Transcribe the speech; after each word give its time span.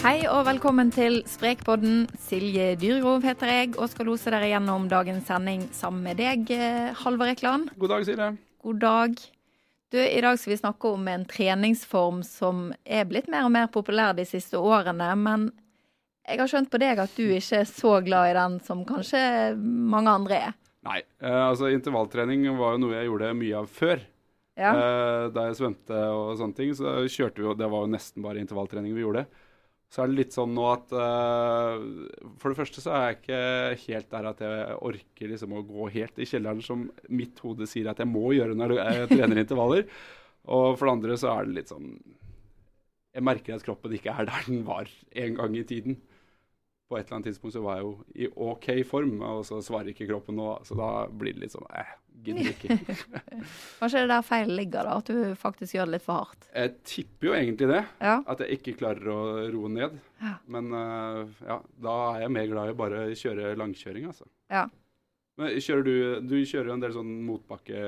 Hei 0.00 0.22
og 0.32 0.46
velkommen 0.48 0.88
til 0.88 1.18
Sprekpodden. 1.28 2.06
Silje 2.24 2.70
Dyregrov 2.80 3.20
heter 3.28 3.50
jeg 3.52 3.74
og 3.74 3.90
skal 3.92 4.06
lose 4.08 4.30
dere 4.32 4.46
gjennom 4.48 4.86
dagens 4.88 5.26
sending 5.28 5.66
sammen 5.76 6.06
med 6.06 6.16
deg, 6.16 6.46
Halvor 6.48 7.02
Halvard 7.02 7.32
Ekland. 7.34 7.66
God 7.76 7.92
dag, 7.92 8.06
Silje. 8.08 8.28
God 8.64 8.78
dag. 8.80 9.18
Du, 9.92 9.98
I 10.00 10.22
dag 10.24 10.38
skal 10.40 10.54
vi 10.54 10.58
snakke 10.62 10.92
om 10.94 11.04
en 11.12 11.26
treningsform 11.28 12.22
som 12.24 12.70
er 12.80 13.04
blitt 13.10 13.28
mer 13.28 13.44
og 13.44 13.52
mer 13.52 13.68
populær 13.74 14.14
de 14.16 14.24
siste 14.24 14.56
årene. 14.56 15.10
Men 15.20 15.44
jeg 16.24 16.40
har 16.40 16.48
skjønt 16.48 16.72
på 16.72 16.80
deg 16.80 17.04
at 17.04 17.20
du 17.20 17.26
ikke 17.26 17.60
er 17.60 17.68
så 17.68 17.92
glad 18.06 18.30
i 18.30 18.38
den 18.38 18.56
som 18.64 18.86
kanskje 18.88 19.20
mange 19.60 20.16
andre 20.16 20.40
er. 20.46 20.56
Nei, 20.88 21.02
eh, 21.20 21.42
altså 21.42 21.68
intervalltrening 21.74 22.48
var 22.56 22.78
jo 22.78 22.86
noe 22.86 22.96
jeg 22.96 23.10
gjorde 23.10 23.34
mye 23.36 23.60
av 23.60 23.68
før. 23.68 24.00
Ja. 24.56 24.72
Eh, 24.72 25.28
da 25.36 25.50
jeg 25.50 25.60
svømte 25.60 26.02
og 26.16 26.32
sånne 26.40 26.56
ting, 26.56 26.72
så 26.72 27.02
kjørte 27.04 27.44
vi 27.44 27.50
jo 27.50 27.56
Det 27.60 27.68
var 27.68 27.84
jo 27.84 27.94
nesten 27.98 28.24
bare 28.24 28.40
intervalltrening 28.40 28.96
vi 28.96 29.04
gjorde. 29.04 29.28
Så 29.90 30.04
er 30.04 30.10
det 30.10 30.18
litt 30.20 30.34
sånn 30.36 30.52
nå 30.54 30.66
at 30.70 30.92
uh, 30.94 31.82
For 32.38 32.52
det 32.52 32.58
første 32.60 32.82
så 32.82 32.92
er 32.94 33.08
jeg 33.08 33.16
ikke 33.18 33.40
helt 33.88 34.12
der 34.12 34.28
at 34.30 34.42
jeg 34.44 34.76
orker 34.86 35.32
liksom 35.32 35.56
å 35.58 35.64
gå 35.66 35.88
helt 35.96 36.20
i 36.22 36.28
kjelleren 36.30 36.62
som 36.62 36.86
mitt 37.10 37.42
hode 37.42 37.66
sier 37.66 37.90
at 37.90 37.98
jeg 37.98 38.10
må 38.10 38.28
gjøre 38.36 38.54
når 38.58 38.76
jeg 38.78 39.10
trener 39.10 39.42
intervaller. 39.42 39.88
Og 40.50 40.78
for 40.78 40.86
det 40.86 40.94
andre 40.94 41.18
så 41.20 41.34
er 41.34 41.48
det 41.48 41.56
litt 41.58 41.72
sånn 41.72 41.90
Jeg 43.16 43.26
merker 43.26 43.56
at 43.56 43.66
kroppen 43.66 43.96
ikke 43.98 44.14
er 44.14 44.30
der 44.30 44.46
den 44.46 44.62
var 44.68 44.88
en 45.24 45.36
gang 45.40 45.58
i 45.58 45.66
tiden. 45.66 45.98
På 46.90 46.98
et 46.98 47.04
eller 47.04 47.18
annet 47.18 47.32
tidspunkt 47.32 47.54
så 47.54 47.62
var 47.62 47.80
jeg 47.80 47.86
jo 47.86 47.92
i 48.14 48.30
OK 48.50 48.68
form, 48.86 49.20
og 49.22 49.42
så 49.46 49.58
svarer 49.62 49.92
ikke 49.92 50.08
kroppen 50.10 50.38
nå. 50.38 50.52
Så 50.66 50.78
da 50.78 51.06
blir 51.10 51.34
det 51.34 51.44
litt 51.44 51.54
sånn 51.54 51.66
eh, 51.74 51.92
gidder 52.24 52.50
ikke. 52.52 52.76
Kanskje 53.80 54.00
det 54.00 54.02
er 54.02 54.10
der 54.12 54.26
feilen 54.26 54.56
ligger, 54.58 54.88
da. 54.88 54.98
At 55.00 55.10
du 55.10 55.36
faktisk 55.38 55.76
gjør 55.76 55.88
det 55.88 55.96
litt 55.98 56.06
for 56.06 56.24
hardt. 56.24 56.50
Jeg 56.54 56.74
tipper 56.88 57.30
jo 57.30 57.36
egentlig 57.38 57.70
det. 57.72 57.80
Ja. 58.02 58.18
At 58.30 58.42
jeg 58.44 58.58
ikke 58.60 58.76
klarer 58.82 59.12
å 59.14 59.20
roe 59.54 59.72
ned. 59.72 59.96
Ja. 60.20 60.34
Men 60.52 60.70
uh, 60.74 61.24
ja, 61.46 61.60
da 61.86 61.96
er 62.12 62.26
jeg 62.26 62.34
mer 62.36 62.52
glad 62.52 62.72
i 62.72 62.78
bare 62.82 63.06
å 63.08 63.16
kjøre 63.22 63.56
langkjøring, 63.60 64.10
altså. 64.12 64.28
Ja. 64.52 64.66
Men 65.40 65.56
kjører 65.62 65.84
du 65.86 66.28
Du 66.28 66.36
kjører 66.44 66.70
jo 66.70 66.76
en 66.76 66.82
del 66.84 66.94
sånn 66.94 67.12
motbakke... 67.24 67.82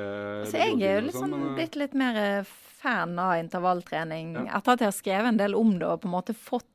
Så 0.49 0.61
jeg 0.61 0.79
er 0.81 1.01
jo 1.01 1.07
liksom 1.09 1.27
sånn, 1.27 1.35
men, 1.37 1.49
eh, 1.51 1.57
blitt 1.59 1.79
litt 1.81 1.97
mer 1.99 2.21
eh, 2.21 2.53
fan 2.83 3.17
av 3.21 3.37
intervalltrening 3.43 4.37
Ja. 4.39 4.59
etter 4.59 4.77
at 4.77 4.85
jeg 4.85 4.89
har 4.89 4.97
skrevet 4.97 5.33
en 5.35 5.41
del 5.41 5.57
om 5.59 5.75
det 5.79 5.89
og 5.89 6.01
på 6.03 6.09
en 6.09 6.17
måte 6.17 6.37
fått 6.37 6.69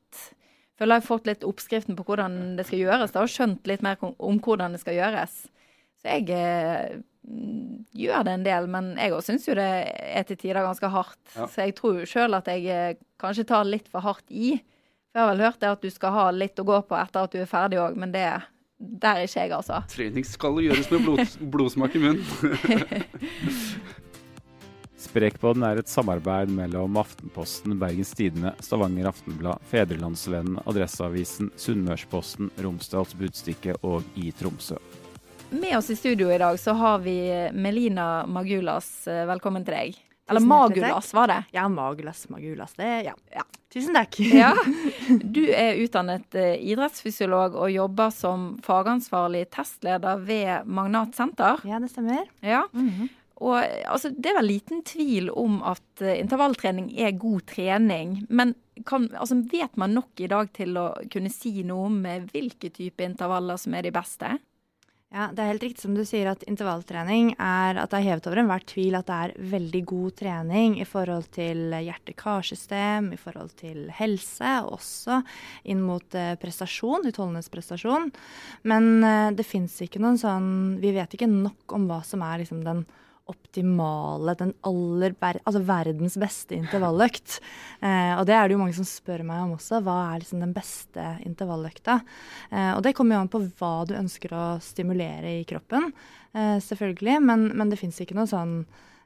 Føler 0.78 0.94
jeg 0.94 1.02
har 1.02 1.08
fått 1.08 1.26
litt 1.26 1.42
oppskriften 1.42 1.96
på 1.98 2.04
hvordan 2.06 2.34
det 2.54 2.68
skal 2.68 2.78
gjøres, 2.78 3.10
da, 3.10 3.24
og 3.24 3.32
skjønt 3.32 3.66
litt 3.66 3.80
mer 3.82 3.98
om 3.98 4.36
hvordan 4.38 4.76
det 4.76 4.78
skal 4.78 4.94
gjøres. 4.94 5.32
Så 5.98 6.12
jeg 6.12 6.28
eh, 6.30 7.00
gjør 7.98 8.24
det 8.24 8.34
en 8.36 8.46
del, 8.46 8.68
men 8.70 8.92
jeg 8.96 9.14
òg 9.14 9.24
syns 9.26 9.48
jo 9.48 9.56
det 9.58 9.68
er 9.88 10.26
til 10.28 10.38
tider 10.40 10.64
ganske 10.64 10.90
hardt. 10.92 11.20
Ja. 11.34 11.48
Så 11.50 11.66
jeg 11.66 11.74
tror 11.78 12.00
jo 12.00 12.08
sjøl 12.08 12.38
at 12.38 12.48
jeg 12.50 12.68
eh, 12.72 13.00
kanskje 13.20 13.48
tar 13.48 13.68
litt 13.68 13.88
for 13.90 14.04
hardt 14.04 14.28
i. 14.30 14.56
For 15.08 15.20
jeg 15.20 15.24
har 15.24 15.32
vel 15.34 15.44
hørt 15.46 15.60
det 15.62 15.72
at 15.72 15.84
du 15.84 15.90
skal 15.92 16.14
ha 16.14 16.28
litt 16.34 16.60
å 16.60 16.66
gå 16.68 16.78
på 16.88 16.98
etter 16.98 17.26
at 17.26 17.34
du 17.34 17.42
er 17.42 17.50
ferdig 17.50 17.80
òg, 17.82 17.98
men 17.98 18.14
det 18.14 18.26
der 18.78 19.18
er 19.18 19.26
ikke 19.26 19.42
jeg, 19.42 19.52
altså. 19.56 19.80
Trening 19.90 20.26
skal 20.26 20.60
gjøres 20.62 20.90
med 20.92 21.00
blod, 21.02 21.38
blodsmak 21.54 21.96
i 21.98 22.02
munnen. 22.04 22.22
Sprekpodden 24.98 25.64
er 25.66 25.80
et 25.80 25.90
samarbeid 25.90 26.50
mellom 26.54 26.98
Aftenposten, 27.00 27.76
Bergens 27.78 28.10
Tidende, 28.18 28.52
Stavanger 28.62 29.10
Aftenblad, 29.10 29.62
Fedrelandsvennen, 29.70 30.60
Adresseavisen, 30.66 31.52
Sunnmørsposten, 31.58 32.52
Romsdals 32.62 33.14
Budstikke 33.18 33.74
og 33.86 34.06
i 34.18 34.30
Tromsø. 34.38 34.78
Med 35.50 35.78
oss 35.78 35.90
i 35.90 35.96
studio 35.96 36.32
i 36.32 36.38
dag 36.38 36.60
så 36.60 36.72
har 36.72 36.98
vi 36.98 37.50
Melina 37.52 38.26
Magulas. 38.26 39.08
Eh, 39.08 39.24
Velkommen 39.26 39.64
til 39.64 39.74
deg. 39.74 39.96
Eller 40.28 40.44
Magulas, 40.44 41.14
var 41.16 41.30
det? 41.30 41.38
Ja, 41.56 41.68
Magulas, 41.72 42.26
Magulas. 42.28 42.74
Det, 42.76 42.88
ja. 43.06 43.14
ja. 43.32 43.44
Tusen 43.72 43.96
takk. 43.96 44.18
Ja. 44.20 44.54
Du 45.08 45.40
er 45.48 45.78
utdannet 45.80 46.34
eh, 46.36 46.58
idrettsfysiolog 46.68 47.54
og 47.56 47.70
jobber 47.72 48.10
som 48.12 48.50
fagansvarlig 48.64 49.46
testleder 49.54 50.20
ved 50.20 50.68
Magnat 50.68 51.16
senter. 51.16 51.62
Ja, 51.64 51.80
det 51.80 51.88
stemmer. 51.94 52.26
Ja. 52.44 52.66
Mhm. 52.76 53.08
Og 53.40 53.54
eh, 53.62 53.86
altså, 53.88 54.10
det 54.12 54.28
er 54.28 54.36
vel 54.42 54.50
liten 54.50 54.82
tvil 54.84 55.30
om 55.32 55.62
at 55.64 56.04
intervalltrening 56.12 56.90
er 57.00 57.16
god 57.16 57.46
trening. 57.54 58.18
Men 58.28 58.52
kan, 58.84 59.08
altså, 59.16 59.40
vet 59.48 59.80
man 59.80 59.96
nok 59.96 60.20
i 60.20 60.28
dag 60.28 60.52
til 60.52 60.76
å 60.76 60.90
kunne 61.08 61.32
si 61.32 61.62
noe 61.64 61.88
om 61.88 61.98
hvilke 62.34 62.68
type 62.68 63.06
intervaller 63.06 63.56
som 63.56 63.78
er 63.80 63.88
de 63.88 63.94
beste? 63.96 64.36
Ja, 65.08 65.30
Det 65.32 65.40
er 65.40 65.54
helt 65.54 65.62
riktig 65.64 65.80
som 65.80 65.94
du 65.96 66.02
sier 66.04 66.28
at 66.28 66.42
intervalltrening 66.44 67.30
er 67.40 67.78
at 67.80 67.88
det 67.88 67.96
er 67.96 68.06
hevet 68.10 68.26
over 68.28 68.42
enhver 68.42 68.64
tvil 68.68 68.98
at 68.98 69.06
det 69.08 69.16
er 69.16 69.32
veldig 69.54 69.80
god 69.88 70.16
trening 70.20 70.74
i 70.82 70.84
forhold 70.84 71.30
til 71.32 71.72
hjerte-karsystem, 71.72 73.08
i 73.16 73.20
forhold 73.20 73.54
til 73.56 73.86
helse, 73.96 74.50
og 74.66 74.76
også 74.76 75.22
inn 75.64 75.80
mot 75.80 76.12
eh, 76.12 76.34
prestasjon, 76.36 77.08
utholdenhetsprestasjon. 77.08 78.12
Men 78.68 78.90
eh, 79.00 79.30
det 79.32 79.48
fins 79.48 79.80
ikke 79.80 80.02
noen 80.04 80.20
sånn 80.20 80.50
Vi 80.82 80.92
vet 80.92 81.16
ikke 81.16 81.30
nok 81.32 81.72
om 81.72 81.88
hva 81.88 82.02
som 82.04 82.20
er 82.28 82.44
liksom 82.44 82.60
den 82.68 82.84
optimale, 83.28 84.34
den 84.38 84.54
aller 84.66 85.14
altså 85.20 85.60
verdens 85.66 86.16
beste 86.20 86.56
intervalløkt. 86.56 87.38
Eh, 87.80 88.14
og 88.16 88.24
det 88.28 88.36
er 88.36 88.48
det 88.48 88.56
jo 88.56 88.60
mange 88.62 88.76
som 88.76 88.88
spør 88.88 89.24
meg 89.28 89.44
om 89.44 89.54
også. 89.58 89.82
Hva 89.84 89.96
er 90.08 90.22
liksom 90.22 90.42
den 90.42 90.54
beste 90.56 91.04
intervalløkta? 91.28 92.00
Eh, 92.50 92.72
og 92.74 92.82
det 92.86 92.94
kommer 92.96 93.16
jo 93.16 93.22
an 93.24 93.32
på 93.32 93.42
hva 93.60 93.72
du 93.88 93.96
ønsker 93.98 94.34
å 94.36 94.46
stimulere 94.64 95.38
i 95.40 95.46
kroppen, 95.48 95.90
eh, 96.32 96.56
selvfølgelig. 96.64 97.18
Men, 97.28 97.48
men 97.58 97.72
det 97.72 97.80
fins 97.80 98.00
ikke 98.00 98.16
noen 98.18 98.32
sånn 98.32 98.58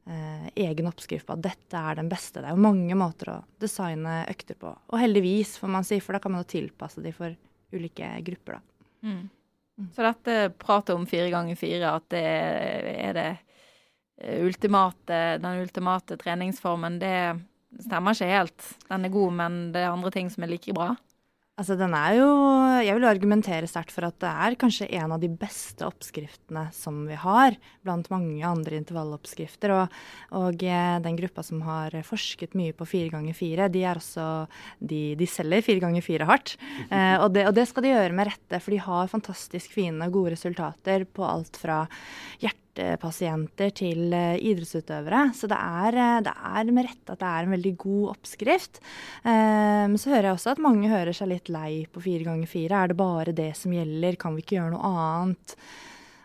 eh, 0.07 0.49
egen 0.69 0.91
oppskrift 0.91 1.27
på 1.29 1.37
at 1.37 1.45
dette 1.51 1.85
er 1.91 1.99
den 1.99 2.11
beste. 2.13 2.41
Det 2.41 2.51
er 2.51 2.57
jo 2.57 2.67
mange 2.69 2.99
måter 2.99 3.35
å 3.35 3.39
designe 3.63 4.23
økter 4.31 4.59
på. 4.59 4.75
Og 4.93 5.01
heldigvis, 5.03 5.57
får 5.63 5.77
man 5.79 5.87
si, 5.89 6.01
for 6.03 6.15
da 6.15 6.23
kan 6.23 6.35
man 6.35 6.45
jo 6.45 6.53
tilpasse 6.57 7.03
de 7.05 7.15
for 7.17 7.35
ulike 7.73 8.15
grupper, 8.27 8.59
da. 8.61 8.67
Så 9.97 10.05
dette 10.05 10.53
pratet 10.61 10.95
om 10.95 11.07
fire 11.09 11.31
ganger 11.33 11.57
fire, 11.59 11.95
at 11.97 12.05
det 12.13 12.27
er 12.93 13.17
det 13.17 13.31
ultimate, 14.23 15.23
den 15.43 15.63
ultimate 15.63 16.19
treningsformen, 16.21 16.99
det 17.03 17.17
stemmer 17.83 18.17
ikke 18.17 18.31
helt. 18.31 18.69
Den 18.91 19.09
er 19.09 19.15
god, 19.15 19.33
men 19.41 19.63
det 19.75 19.83
er 19.83 19.95
andre 19.95 20.13
ting 20.15 20.31
som 20.33 20.45
er 20.45 20.53
like 20.55 20.77
bra. 20.77 20.93
Altså, 21.61 21.75
den 21.77 21.93
er 21.93 22.15
jo 22.17 22.29
Jeg 22.81 22.97
vil 22.97 23.05
argumentere 23.05 23.69
sterkt 23.69 23.93
for 23.93 24.07
at 24.07 24.17
det 24.23 24.31
er 24.31 24.55
kanskje 24.59 24.89
en 24.97 25.13
av 25.13 25.21
de 25.21 25.29
beste 25.29 25.85
oppskriftene 25.85 26.65
som 26.73 27.03
vi 27.07 27.19
har, 27.21 27.59
blant 27.85 28.09
mange 28.11 28.41
andre 28.49 28.79
intervalloppskrifter. 28.81 29.75
Og, 29.77 29.99
og 30.41 30.65
eh, 30.65 30.97
den 31.05 31.19
gruppa 31.21 31.45
som 31.45 31.61
har 31.67 31.95
forsket 32.09 32.57
mye 32.59 32.73
på 32.75 32.89
fire 32.89 33.13
ganger 33.13 33.37
fire, 33.37 33.69
de 33.73 33.85
er 33.85 34.01
også 34.01 34.49
De, 34.81 35.03
de 35.19 35.29
selger 35.29 35.63
fire 35.69 35.85
ganger 35.85 36.03
fire 36.03 36.27
hardt. 36.27 36.57
Eh, 36.89 37.19
og, 37.21 37.29
det, 37.37 37.45
og 37.51 37.55
det 37.55 37.69
skal 37.69 37.85
de 37.85 37.93
gjøre 37.93 38.17
med 38.17 38.33
rette, 38.33 38.59
for 38.59 38.73
de 38.73 38.81
har 38.89 39.13
fantastisk 39.13 39.77
fine 39.77 40.09
og 40.09 40.17
gode 40.17 40.35
resultater 40.35 41.05
på 41.05 41.29
alt 41.29 41.61
fra 41.61 41.85
hjertepasienter 42.77 43.73
til 43.77 44.13
eh, 44.13 44.39
idrettsutøvere. 44.41 45.33
Så 45.37 45.49
det 45.51 45.59
er, 45.59 45.97
eh, 45.97 46.21
det 46.25 46.33
er 46.33 46.73
med 46.73 46.87
rette 46.89 47.13
at 47.13 47.21
det 47.21 47.29
er 47.29 47.45
en 47.47 47.55
veldig 47.57 47.77
god 47.79 48.17
oppskrift. 48.17 48.81
Eh, 49.25 49.87
Men 49.89 49.99
så 49.99 50.11
hører 50.11 50.31
jeg 50.31 50.37
også 50.39 50.53
at 50.53 50.63
mange 50.63 50.89
hører 50.89 51.13
seg 51.13 51.29
litt 51.29 51.49
lei 51.49 51.87
på 51.93 52.01
fire 52.03 52.25
ganger 52.25 52.47
fire. 52.49 52.83
Er 52.85 52.89
det 52.89 52.97
bare 52.97 53.33
det 53.33 53.55
som 53.57 53.73
gjelder? 53.73 54.17
Kan 54.17 54.35
vi 54.37 54.43
ikke 54.43 54.57
gjøre 54.59 54.73
noe 54.73 54.93
annet? 54.93 55.57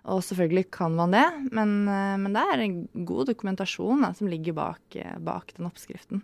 Og 0.08 0.22
selvfølgelig 0.24 0.70
kan 0.72 0.94
man 0.96 1.12
det, 1.12 1.26
men, 1.52 1.84
men 1.84 2.32
det 2.32 2.40
er 2.40 2.62
en 2.64 2.76
god 3.04 3.28
dokumentasjon 3.28 4.06
da, 4.06 4.14
som 4.16 4.30
ligger 4.32 4.54
bak, 4.56 4.96
bak 5.20 5.52
den 5.58 5.68
oppskriften. 5.68 6.22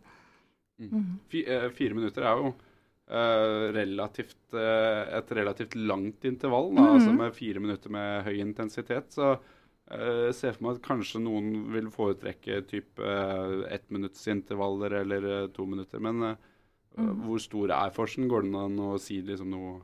Mm. 0.80 1.20
Eh, 1.34 1.68
Fire 1.76 1.94
minutter 1.94 2.24
er 2.24 2.38
jo 2.46 2.54
Uh, 3.04 3.68
relativt, 3.76 4.38
uh, 4.56 5.04
et 5.18 5.28
relativt 5.36 5.74
langt 5.76 6.24
intervall, 6.24 6.70
da, 6.74 6.82
Mhm. 6.82 6.94
altså 6.96 7.12
med 7.14 7.34
fire 7.36 7.60
minutter 7.60 7.92
med 7.92 8.24
høy 8.24 8.40
intensitet. 8.40 9.12
Så 9.12 9.34
jeg 9.92 10.34
ser 10.36 10.54
for 10.56 10.64
meg 10.68 10.78
at 10.78 10.86
kanskje 10.88 11.20
noen 11.24 11.50
vil 11.74 11.90
foretrekke 11.92 12.62
type 12.70 13.04
uh, 13.04 13.64
ettminuttsintervaller 13.76 14.96
eller 15.04 15.28
eh, 15.34 15.48
to 15.56 15.66
minutter. 15.70 16.00
Men 16.00 16.24
eh, 16.32 16.36
Mhm. 16.98 17.24
hvor 17.26 17.40
stor 17.42 17.72
er 17.74 17.90
forskjellen? 17.96 18.30
Går 18.30 18.44
det 18.46 18.56
an 18.62 18.78
å 18.80 19.00
si 19.02 19.22
liksom 19.26 19.50
noe 19.50 19.82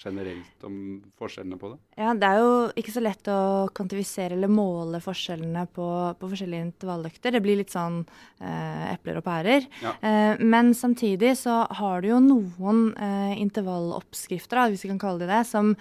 generelt 0.00 0.64
om 0.64 0.76
forskjellene 1.20 1.58
på 1.60 1.72
det? 1.72 1.78
Ja, 2.00 2.12
det 2.16 2.28
er 2.28 2.40
jo 2.40 2.52
ikke 2.80 2.94
så 2.94 3.02
lett 3.04 3.30
å 3.30 3.40
kvantifisere 3.76 4.36
eller 4.36 4.50
måle 4.52 5.00
forskjellene 5.04 5.66
på, 5.76 5.88
på 6.20 6.30
forskjellige 6.32 6.68
intervalløkter. 6.68 7.34
Det 7.36 7.42
blir 7.44 7.60
litt 7.60 7.74
sånn 7.74 8.00
eh, 8.40 8.86
epler 8.94 9.20
og 9.20 9.26
pærer. 9.26 9.68
Ja. 9.84 9.94
Eh, 10.00 10.40
men 10.40 10.72
samtidig 10.76 11.34
så 11.42 11.62
har 11.80 12.00
du 12.02 12.10
jo 12.12 12.22
noen 12.24 12.90
eh, 12.96 13.36
intervalloppskrifter, 13.42 14.62
da, 14.62 14.66
hvis 14.72 14.86
vi 14.86 14.92
kan 14.94 15.02
kalle 15.02 15.24
det 15.24 15.30
det, 15.30 15.44
som, 15.50 15.74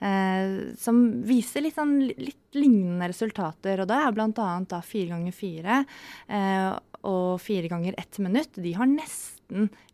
eh, 0.00 0.74
som 0.80 1.04
viser 1.28 1.66
litt, 1.66 1.76
sånn, 1.76 1.98
litt 2.16 2.56
lignende 2.56 3.10
resultater. 3.12 3.82
Og 3.82 3.90
det 3.90 4.00
er 4.00 4.16
bl.a. 4.16 4.82
fire 4.86 5.12
ganger 5.12 5.36
fire 5.36 5.80
eh, 6.28 6.70
og 7.06 7.40
fire 7.42 7.70
ganger 7.70 7.96
ett 8.00 8.18
minutt. 8.22 8.56
De 8.56 8.72
har 8.76 8.88
nesten 8.90 9.35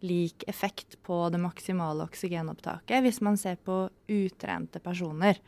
lik 0.01 0.45
effekt 0.49 0.99
på 1.03 1.25
det 1.33 1.41
maksimale 1.43 2.07
oksygenopptaket 2.09 3.05
hvis 3.05 3.21
man 3.25 3.37
ser 3.41 3.59
på 3.61 3.85
utrente 4.09 4.81
personer. 4.83 5.41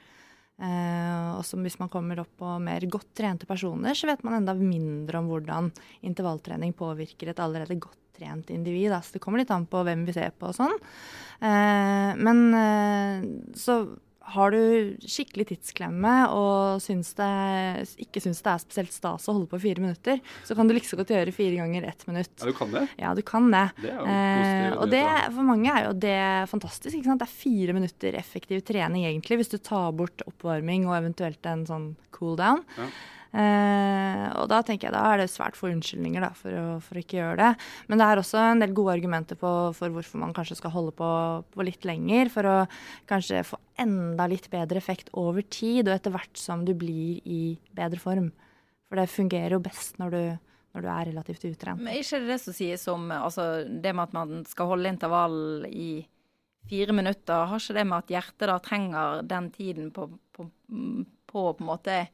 Eh, 0.54 1.28
og 1.34 1.42
som 1.46 1.64
hvis 1.66 1.80
man 1.80 1.90
kommer 1.90 2.20
opp 2.22 2.30
på 2.38 2.52
mer 2.62 2.84
godt 2.86 3.10
trente 3.18 3.46
personer, 3.48 3.96
så 3.98 4.06
vet 4.10 4.22
man 4.26 4.38
enda 4.38 4.54
mindre 4.54 5.18
om 5.18 5.30
hvordan 5.32 5.72
intervalltrening 6.06 6.76
påvirker 6.78 7.32
et 7.32 7.42
allerede 7.42 7.80
godt 7.80 7.98
trent 8.14 8.50
individ. 8.54 8.92
Da. 8.92 9.00
Så 9.02 9.16
det 9.16 9.24
kommer 9.24 9.42
litt 9.42 9.52
an 9.54 9.66
på 9.66 9.82
hvem 9.86 10.04
vi 10.06 10.14
ser 10.14 10.34
på 10.38 10.52
og 10.52 10.58
sånn. 10.58 10.76
Eh, 11.42 12.10
men 12.20 12.44
eh, 12.60 13.26
så 13.58 13.82
har 14.32 14.54
du 14.54 14.96
skikkelig 15.04 15.46
tidsklemme 15.50 16.12
og 16.32 16.80
syns 16.82 17.12
det, 17.18 17.28
ikke 18.06 18.22
syns 18.24 18.40
det 18.44 18.52
er 18.54 18.62
spesielt 18.62 18.94
stas 18.94 19.28
å 19.28 19.34
holde 19.36 19.50
på 19.50 19.60
fire 19.62 19.82
minutter, 19.84 20.20
så 20.46 20.56
kan 20.56 20.68
du 20.68 20.74
liksom 20.76 21.00
godt 21.00 21.12
gjøre 21.12 21.34
fire 21.34 21.58
ganger 21.60 21.88
ett 21.90 22.06
minutt. 22.08 22.32
Ja, 22.40 22.48
du 22.48 22.56
kan 22.56 22.72
det? 22.72 22.84
Ja, 23.00 23.14
du 23.14 23.22
kan 23.26 23.50
det. 23.52 23.64
Det 23.82 23.92
er 23.92 23.98
jo 24.00 24.06
Eh, 24.14 24.76
og 24.78 24.90
det, 24.92 25.04
for 25.34 25.46
mange 25.46 25.72
er 25.72 25.88
jo 25.88 25.94
det 25.98 26.18
fantastisk. 26.50 26.94
ikke 26.96 27.10
sant? 27.10 27.20
Det 27.22 27.28
er 27.28 27.42
fire 27.42 27.74
minutter 27.76 28.16
effektiv 28.18 28.62
trening 28.66 29.04
egentlig, 29.08 29.40
hvis 29.42 29.52
du 29.52 29.58
tar 29.58 29.92
bort 29.96 30.24
oppvarming 30.28 30.88
og 30.88 30.96
eventuelt 30.98 31.50
en 31.50 31.66
sånn 31.68 31.90
cool 32.16 32.36
down. 32.40 32.64
Ja. 32.78 32.88
Eh, 33.34 34.26
og 34.38 34.46
da 34.46 34.60
tenker 34.62 34.86
jeg 34.86 34.94
da 34.94 35.02
er 35.10 35.24
det 35.24 35.32
svært 35.32 35.56
få 35.58 35.66
unnskyldninger 35.72 36.22
da, 36.22 36.30
for, 36.38 36.54
å, 36.54 36.66
for 36.84 36.94
å 36.94 37.02
ikke 37.02 37.18
gjøre 37.18 37.38
det. 37.40 37.50
Men 37.90 37.98
det 37.98 38.06
er 38.06 38.20
også 38.20 38.38
en 38.38 38.62
del 38.62 38.74
gode 38.76 38.94
argumenter 38.94 39.38
på, 39.40 39.50
for 39.74 39.94
hvorfor 39.94 40.22
man 40.22 40.34
kanskje 40.36 40.60
skal 40.60 40.74
holde 40.74 40.94
på, 40.94 41.10
på 41.50 41.66
litt 41.66 41.86
lenger. 41.88 42.30
For 42.34 42.46
å 42.46 42.56
kanskje 43.10 43.42
få 43.48 43.58
enda 43.82 44.28
litt 44.30 44.46
bedre 44.52 44.78
effekt 44.78 45.10
over 45.18 45.42
tid, 45.42 45.88
og 45.88 45.96
etter 45.96 46.14
hvert 46.14 46.38
som 46.38 46.62
du 46.66 46.74
blir 46.78 47.18
i 47.26 47.42
bedre 47.74 47.98
form. 48.02 48.30
For 48.86 49.00
det 49.00 49.10
fungerer 49.10 49.56
jo 49.56 49.64
best 49.64 49.98
når 49.98 50.14
du, 50.14 50.22
når 50.76 50.86
du 50.86 50.90
er 50.94 51.10
relativt 51.10 51.48
utrent. 51.50 51.82
Men 51.82 51.96
er 51.96 52.04
ikke 52.04 52.22
det 52.22 52.36
det 52.36 52.40
som 52.44 52.54
sies 52.54 52.88
om 52.92 53.10
altså, 53.18 53.48
det 53.66 53.94
med 53.96 54.06
at 54.06 54.18
man 54.20 54.44
skal 54.46 54.70
holde 54.76 54.94
intervall 54.94 55.66
i 55.66 56.04
fire 56.70 56.94
minutter? 56.94 57.48
Har 57.50 57.58
ikke 57.58 57.80
det 57.80 57.88
med 57.90 58.04
at 58.04 58.14
hjertet 58.14 58.46
da 58.52 58.60
trenger 58.62 59.24
den 59.26 59.50
tiden 59.58 59.90
på, 59.96 60.06
på, 60.30 60.46
på 61.26 61.48
på 61.50 61.56
en 61.58 61.66
måte 61.66 62.04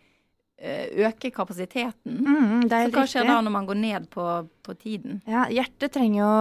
øke 0.60 1.30
kapasiteten? 1.32 2.18
Mm, 2.20 2.66
Så 2.68 2.80
hva 2.92 3.04
skjer 3.08 3.28
da 3.28 3.38
når 3.40 3.52
man 3.54 3.66
går 3.68 3.78
ned 3.80 4.08
på, 4.12 4.24
på 4.66 4.74
tiden? 4.76 5.20
Ja, 5.28 5.46
hjertet 5.48 5.94
trenger 5.94 6.20
jo 6.20 6.32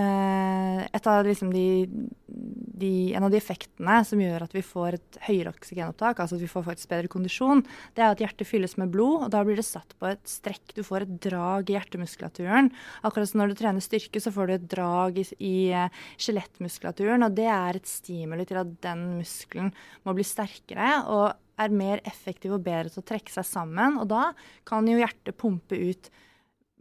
eh, 0.00 1.00
av 1.04 1.24
liksom 1.24 1.52
de, 1.52 1.86
de, 2.28 3.14
En 3.16 3.24
av 3.24 3.32
de 3.32 3.38
effektene 3.38 4.00
som 4.04 4.20
gjør 4.20 4.44
at 4.46 4.56
vi 4.56 4.62
får 4.64 4.98
et 4.98 5.18
høyere 5.28 5.52
oksygenopptak, 5.54 6.20
altså 6.20 6.36
at 6.36 6.42
vi 6.44 6.50
får 6.50 6.66
faktisk 6.66 6.90
bedre 6.92 7.12
kondisjon, 7.12 7.62
det 7.96 8.04
er 8.04 8.12
at 8.12 8.24
hjertet 8.24 8.48
fylles 8.48 8.76
med 8.80 8.92
blod, 8.92 9.26
og 9.26 9.32
da 9.32 9.44
blir 9.46 9.60
det 9.60 9.66
satt 9.66 9.96
på 10.00 10.10
et 10.10 10.24
strekk. 10.28 10.74
Du 10.76 10.82
får 10.84 11.06
et 11.06 11.14
drag 11.28 11.70
i 11.70 11.78
hjertemuskulaturen. 11.78 12.72
Akkurat 13.04 13.30
som 13.30 13.40
når 13.40 13.54
du 13.54 13.60
trener 13.62 13.84
styrke, 13.84 14.20
så 14.20 14.32
får 14.34 14.50
du 14.50 14.56
et 14.58 14.68
drag 14.76 15.22
i, 15.22 15.28
i 15.40 15.54
eh, 15.72 16.02
skjelettmuskulaturen, 16.18 17.24
og 17.24 17.38
det 17.38 17.48
er 17.48 17.80
et 17.80 17.88
stimuli 17.88 18.44
til 18.48 18.60
at 18.60 18.76
den 18.84 19.06
muskelen 19.22 19.72
må 20.04 20.16
bli 20.16 20.26
sterkere. 20.26 21.00
og 21.08 21.32
er 21.60 21.74
mer 21.74 22.02
effektiv 22.08 22.56
og 22.56 22.64
bedre 22.66 22.92
til 22.92 23.02
å 23.02 23.08
trekke 23.08 23.32
seg 23.32 23.46
sammen. 23.48 23.98
Og 24.02 24.08
da 24.10 24.30
kan 24.68 24.86
jo 24.88 24.98
hjertet 25.00 25.38
pumpe 25.40 25.78
ut 25.78 26.10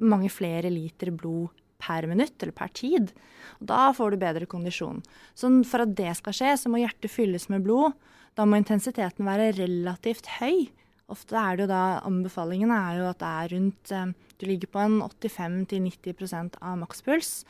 mange 0.04 0.32
flere 0.34 0.72
liter 0.74 1.14
blod 1.16 1.54
per 1.84 2.08
minutt 2.08 2.38
eller 2.42 2.56
per 2.56 2.72
tid. 2.76 3.12
Og 3.60 3.68
da 3.74 3.90
får 3.96 4.14
du 4.14 4.22
bedre 4.22 4.50
kondisjon. 4.50 5.02
Så 5.36 5.52
for 5.68 5.86
at 5.86 5.96
det 5.98 6.14
skal 6.20 6.38
skje, 6.38 6.54
så 6.60 6.72
må 6.72 6.82
hjertet 6.82 7.12
fylles 7.12 7.50
med 7.52 7.66
blod. 7.66 7.98
Da 8.38 8.48
må 8.48 8.58
intensiteten 8.58 9.28
være 9.28 9.52
relativt 9.60 10.32
høy. 10.40 10.70
Ofte 11.12 11.36
er 11.38 11.58
det 11.58 11.66
jo 11.66 11.74
da 11.74 11.84
Anbefalingen 12.08 12.72
er 12.74 13.02
jo 13.02 13.10
at 13.10 13.20
det 13.22 13.30
er 13.30 13.52
rundt 13.58 13.92
eh, 13.92 14.14
Du 14.40 14.46
ligger 14.48 14.72
på 14.72 14.80
en 14.82 15.02
85-90% 15.04 16.58
av 16.64 16.80
makspuls. 16.80 17.44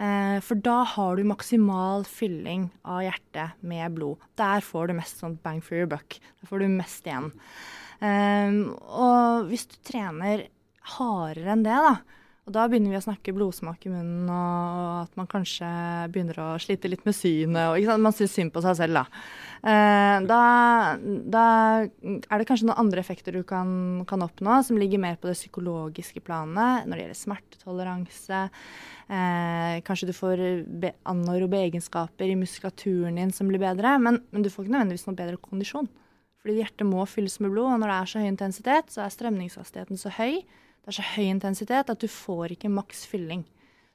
Eh, 0.00 0.38
for 0.40 0.60
da 0.64 0.78
har 0.94 1.18
du 1.18 1.26
maksimal 1.28 2.06
fylling 2.08 2.70
av 2.88 3.02
hjertet 3.04 3.58
med 3.60 3.98
blod. 3.98 4.22
Der 4.40 4.64
får 4.64 4.88
du 4.88 4.96
mest 4.96 5.20
sånn 5.20 5.36
bang 5.44 5.60
for 5.64 5.76
your 5.76 5.90
buck. 5.90 6.16
Der 6.40 6.48
får 6.48 6.62
du 6.62 6.70
mest 6.72 7.04
igjen. 7.08 7.28
Eh, 8.00 8.62
og 8.80 9.50
hvis 9.50 9.66
du 9.68 9.76
trener 9.84 10.46
hardere 10.96 11.52
enn 11.52 11.66
det, 11.66 11.76
da, 11.84 12.19
og 12.48 12.54
da 12.56 12.64
begynner 12.66 12.90
vi 12.94 12.98
å 12.98 13.04
snakke 13.04 13.34
blodsmak 13.36 13.84
i 13.86 13.90
munnen, 13.92 14.28
og 14.32 15.04
at 15.04 15.16
man 15.18 15.28
kanskje 15.30 15.68
begynner 16.10 16.38
å 16.42 16.46
slite 16.62 16.88
litt 16.90 17.04
med 17.06 17.14
synet, 17.14 17.76
og 17.76 18.00
man 18.02 18.14
syns 18.16 18.32
synd 18.34 18.50
på 18.54 18.62
seg 18.64 18.78
selv, 18.80 19.00
da. 19.00 19.22
Eh, 19.60 20.16
da. 20.26 20.40
Da 21.30 21.44
er 21.84 22.40
det 22.40 22.48
kanskje 22.48 22.66
noen 22.70 22.80
andre 22.82 23.04
effekter 23.04 23.36
du 23.36 23.42
kan, 23.46 24.02
kan 24.08 24.24
oppnå, 24.26 24.56
som 24.66 24.80
ligger 24.80 25.02
mer 25.02 25.18
på 25.20 25.28
det 25.30 25.36
psykologiske 25.38 26.24
planet, 26.26 26.88
når 26.88 26.96
det 26.96 27.04
gjelder 27.04 27.20
smertetoleranse. 27.20 28.42
Eh, 29.10 29.76
kanskje 29.86 30.08
du 30.10 30.14
får 30.16 30.42
be- 30.80 30.94
anaerobe 31.10 31.60
egenskaper 31.68 32.30
i 32.30 32.38
muskulaturen 32.40 33.20
din 33.20 33.32
som 33.36 33.50
blir 33.50 33.62
bedre, 33.62 33.98
men, 34.02 34.22
men 34.32 34.42
du 34.42 34.50
får 34.50 34.64
ikke 34.66 34.74
nødvendigvis 34.78 35.06
noe 35.06 35.18
bedre 35.20 35.38
kondisjon. 35.44 35.90
Fordi 36.40 36.56
hjertet 36.56 36.88
må 36.88 37.04
fylles 37.04 37.36
med 37.44 37.52
blod, 37.52 37.74
og 37.74 37.82
når 37.82 37.90
det 37.92 37.96
er 38.00 38.10
så 38.10 38.22
høy 38.24 38.28
intensitet, 38.30 38.90
så 38.94 39.04
er 39.04 39.12
strømningshastigheten 39.12 40.00
så 40.00 40.12
høy. 40.16 40.40
Det 40.80 40.88
er 40.92 40.98
så 41.02 41.08
høy 41.16 41.26
intensitet 41.28 41.90
at 41.92 42.00
du 42.00 42.08
får 42.08 42.56
ikke 42.56 42.70
maks 42.72 43.04
fylling. 43.10 43.44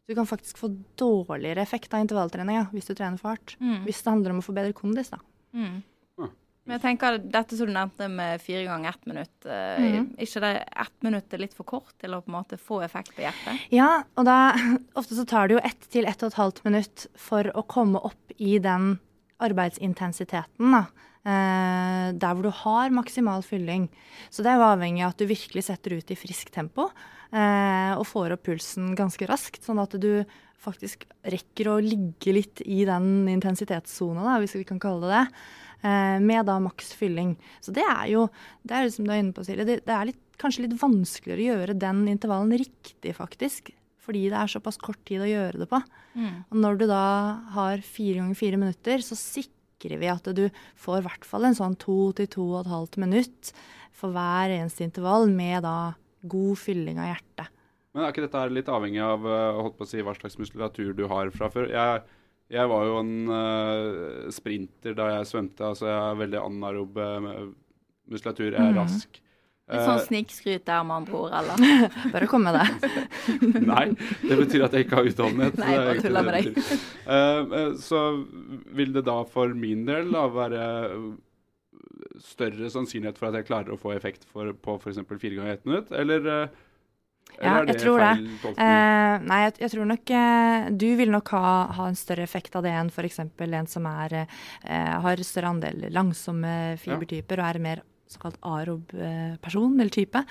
Du 0.06 0.14
kan 0.14 0.28
faktisk 0.30 0.60
få 0.62 0.70
dårligere 1.02 1.64
effekt 1.66 1.94
av 1.94 2.04
intervalltreninga 2.06 2.68
hvis 2.72 2.86
du 2.86 2.94
trener 2.94 3.18
for 3.18 3.34
hardt. 3.34 3.56
Hvis 3.88 4.04
det 4.04 4.12
handler 4.12 4.36
om 4.36 4.40
å 4.44 4.46
få 4.46 4.54
bedre 4.54 4.74
kondis, 4.78 5.10
da. 5.10 5.18
Mm. 5.54 5.82
Men 6.66 6.80
jeg 6.80 6.82
tenker 6.82 7.18
dette 7.22 7.54
som 7.58 7.68
du 7.70 7.74
nevnte 7.76 8.08
med 8.10 8.42
fire 8.42 8.64
ganger 8.66 8.90
ett 8.90 9.06
minutt, 9.06 9.46
mm 9.46 9.84
Mhm. 9.86 10.06
ikke 10.18 10.42
det 10.42 10.64
ett 10.82 11.04
minutt 11.04 11.34
er 11.34 11.38
litt 11.38 11.54
for 11.54 11.64
kort 11.64 11.94
til 12.02 12.10
å 12.10 12.22
på 12.22 12.30
en 12.32 12.38
måte 12.42 12.58
få 12.58 12.80
effekt 12.84 13.14
på 13.16 13.22
hjertet? 13.22 13.60
Ja, 13.70 14.04
og 14.18 14.26
da 14.26 14.54
ofte 15.00 15.14
så 15.14 15.28
tar 15.30 15.48
det 15.48 15.58
jo 15.58 15.62
ett 15.64 15.90
til 15.94 16.06
ett 16.06 16.24
og 16.24 16.31
et 16.31 16.40
halvt 16.40 16.64
minutt 16.66 17.06
for 17.16 17.44
å 17.54 17.62
komme 17.68 18.02
opp 18.02 18.34
i 18.40 18.58
den 18.58 19.00
arbeidsintensiteten, 19.40 20.72
da. 20.72 20.86
Eh, 21.25 22.07
der 22.13 22.36
hvor 22.38 22.45
du 22.45 22.54
har 22.54 22.94
maksimal 22.94 23.42
fylling. 23.45 23.88
Så 24.30 24.45
det 24.45 24.51
er 24.51 24.60
jo 24.60 24.68
avhengig 24.69 25.01
av 25.01 25.16
at 25.16 25.22
du 25.22 25.25
virkelig 25.30 25.66
setter 25.66 25.98
ut 25.98 26.12
i 26.13 26.18
friskt 26.19 26.54
tempo 26.54 26.92
eh, 27.33 27.94
og 27.98 28.06
får 28.06 28.36
opp 28.36 28.44
pulsen 28.45 28.92
ganske 28.98 29.25
raskt, 29.30 29.63
sånn 29.66 29.81
at 29.81 29.95
du 29.98 30.22
faktisk 30.62 31.07
rekker 31.25 31.69
å 31.69 31.80
ligge 31.81 32.33
litt 32.33 32.62
i 32.66 32.83
den 32.86 33.25
intensitetssona, 33.31 34.38
hvis 34.42 34.54
vi 34.60 34.68
kan 34.69 34.81
kalle 34.81 35.10
det 35.10 35.16
det, 35.16 35.42
eh, 35.89 36.19
med 36.22 36.45
da 36.45 36.60
maks 36.62 36.94
fylling. 36.98 37.33
Så 37.57 37.74
det 37.74 37.86
er 37.86 38.06
jo, 38.13 38.28
det 38.62 38.78
er 38.78 38.94
som 38.94 39.10
du 39.10 39.13
er 39.13 39.24
inne 39.24 39.33
på, 39.33 39.45
Silje, 39.48 39.66
det, 39.66 39.81
det 39.89 39.98
er 39.98 40.12
litt, 40.12 40.21
kanskje 40.42 40.68
litt 40.68 40.78
vanskeligere 40.78 41.42
å 41.42 41.50
gjøre 41.50 41.80
den 41.81 42.06
intervallen 42.12 42.54
riktig, 42.60 43.18
faktisk. 43.18 43.74
Fordi 44.06 44.28
det 44.30 44.38
er 44.38 44.51
såpass 44.51 44.78
kort 44.78 45.01
tid 45.10 45.24
å 45.25 45.30
gjøre 45.30 45.63
det 45.63 45.69
på. 45.71 45.80
Og 46.54 46.57
når 46.62 46.75
du 46.78 46.86
da 46.92 47.06
har 47.56 47.81
fire 47.81 48.19
ganger 48.19 48.38
fire 48.38 48.60
minutter, 48.62 49.01
så 49.01 49.18
sikrer 49.18 49.55
vi 50.02 50.10
at 50.12 50.28
du 50.36 50.48
får 50.82 51.00
i 51.00 51.06
hvert 51.06 51.28
fall 51.28 51.46
en 51.48 51.58
sånn 51.58 51.78
to 51.82 52.12
til 52.18 52.30
to 52.34 52.46
og 52.48 52.64
et 52.64 52.72
halvt 52.74 52.98
minutt 53.04 53.52
for 53.96 54.16
hver 54.16 54.54
eneste 54.56 54.84
intervall 54.86 55.30
med 55.32 55.64
da 55.66 55.94
god 56.26 56.58
fylling 56.60 57.00
av 57.00 57.14
hjertet. 57.14 57.52
Men 57.95 58.04
er 58.04 58.12
ikke 58.12 58.26
dette 58.26 58.44
litt 58.52 58.69
avhengig 58.71 59.00
av 59.00 59.24
eh, 59.24 59.59
holdt 59.62 59.78
på 59.80 59.86
å 59.86 59.88
si, 59.88 60.02
hva 60.04 60.16
slags 60.18 60.36
muskulatur 60.42 60.92
du 60.98 61.06
har 61.07 61.30
fra 61.31 61.48
før? 61.54 61.69
Jeg, 61.71 62.02
jeg 62.52 62.71
var 62.71 62.90
jo 62.90 62.98
en 63.00 63.14
uh, 63.31 64.26
sprinter 64.36 64.98
da 64.98 65.14
jeg 65.14 65.30
svømte. 65.30 65.69
altså 65.69 65.88
Jeg 65.88 66.02
har 66.04 66.18
veldig 66.19 66.42
anarob 66.42 67.00
eh, 67.00 67.30
muskulatur. 68.12 68.50
Jeg 68.50 68.59
er 68.59 68.76
mm. 68.76 68.81
rask. 68.81 69.21
Litt 69.66 69.81
sånn 69.81 69.98
Eh, 69.98 70.04
snikskryt 70.06 70.66
der, 70.68 70.84
med 70.86 71.00
andre 71.02 71.16
ord, 71.18 71.31
eller? 71.34 71.86
Bare 72.14 72.28
kom 72.30 72.44
med 72.45 72.54
det. 72.54 72.90
Nei, 73.72 73.86
det 74.22 74.38
betyr 74.38 74.68
at 74.68 74.76
jeg 74.78 74.86
ikke 74.86 75.00
har 75.00 75.10
utholdenhet. 75.10 75.57
Nei, 75.57 75.72
bare 75.80 76.04
tuller 76.06 76.28
med 76.28 76.38
deg. 76.38 76.60
Eh, 77.06 77.56
eh, 77.62 77.72
så 77.81 78.02
vil 78.78 78.94
det 78.94 79.07
da 79.07 79.24
for 79.30 79.56
min 79.57 79.88
del 79.90 80.12
da 80.14 80.28
være 80.30 80.68
større 82.22 82.69
sannsynlighet 82.72 83.18
for 83.18 83.31
at 83.31 83.40
jeg 83.40 83.48
klarer 83.50 83.74
å 83.74 83.80
få 83.80 83.95
effekt 83.95 84.28
for, 84.30 84.54
på 84.54 84.78
f.eks. 84.78 85.02
fire 85.10 85.40
ganger 85.40 85.57
ett 85.57 85.68
minutt, 85.68 85.92
eller, 85.92 86.30
uh, 86.30 86.62
Ja, 87.42 87.57
jeg 87.66 87.80
tror 87.81 88.00
det. 88.00 88.12
Eh, 88.54 89.16
nei, 89.26 89.40
jeg, 89.48 89.56
jeg 89.64 89.72
tror 89.74 89.88
nok 89.90 90.12
eh, 90.14 90.68
Du 90.78 90.86
vil 90.95 91.10
nok 91.12 91.31
ha, 91.34 91.48
ha 91.74 91.88
en 91.90 91.98
større 91.98 92.24
effekt 92.24 92.54
av 92.56 92.64
det 92.64 92.72
enn 92.78 92.92
f.eks. 92.94 93.18
en 93.26 93.68
som 93.68 93.90
er, 93.90 94.14
eh, 94.22 94.94
har 95.04 95.26
større 95.26 95.52
andel 95.57 95.88
langsomme 95.90 96.78
fibertyper 96.80 97.42
og 97.42 97.50
er 97.50 97.62
mer 97.66 97.84
såkalt 98.12 98.38
arob 98.45 98.92
eh, 98.94 99.35
person 99.42 99.74
eller 99.80 99.90
type. 99.94 100.21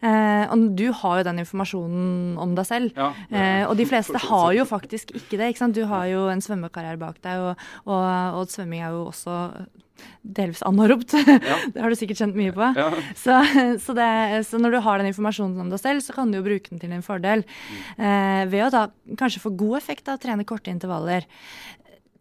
Eh, 0.00 0.44
og 0.52 0.66
du 0.78 0.86
har 0.94 1.18
jo 1.20 1.26
den 1.26 1.40
informasjonen 1.42 2.36
om 2.38 2.54
deg 2.58 2.66
selv. 2.68 2.92
Ja, 2.96 3.12
det- 3.30 3.40
Eh, 3.46 3.64
og 3.66 3.76
de 3.76 3.84
fleste 3.84 4.16
har 4.28 4.52
jo 4.54 4.64
faktisk 4.64 5.10
ikke 5.16 5.36
det. 5.40 5.54
ikke? 5.54 5.72
Du 5.74 5.84
har 5.86 6.06
jo 6.06 6.28
en 6.28 6.40
svømmekarriere 6.40 6.98
bak 6.98 7.18
deg, 7.22 7.38
og, 7.38 7.56
og, 7.86 8.40
og 8.40 8.48
svømming 8.48 8.82
er 8.86 8.90
jo 8.94 9.06
også 9.10 9.66
delvis 10.22 10.62
anaropt. 10.62 11.14
Ja. 11.26 11.56
det 11.72 11.80
har 11.82 11.88
du 11.90 11.96
sikkert 11.96 12.20
kjent 12.20 12.36
mye 12.36 12.52
på. 12.54 12.68
Ja. 12.76 12.90
Så, 13.16 13.36
så, 13.82 13.94
det, 13.96 14.08
så 14.46 14.60
når 14.60 14.76
du 14.76 14.80
har 14.84 14.98
den 15.00 15.08
informasjonen 15.10 15.60
om 15.64 15.70
deg 15.72 15.80
selv, 15.82 16.04
så 16.04 16.14
kan 16.16 16.30
du 16.30 16.38
jo 16.38 16.44
bruke 16.46 16.70
den 16.70 16.78
til 16.82 16.92
din 16.92 17.04
fordel. 17.06 17.44
Eh, 17.96 18.44
ved 18.52 18.66
å 18.68 18.70
da 18.74 18.84
kanskje 19.18 19.42
få 19.42 19.54
god 19.56 19.78
effekt 19.80 20.08
av 20.08 20.18
å 20.18 20.22
trene 20.22 20.46
korte 20.48 20.70
intervaller. 20.72 21.26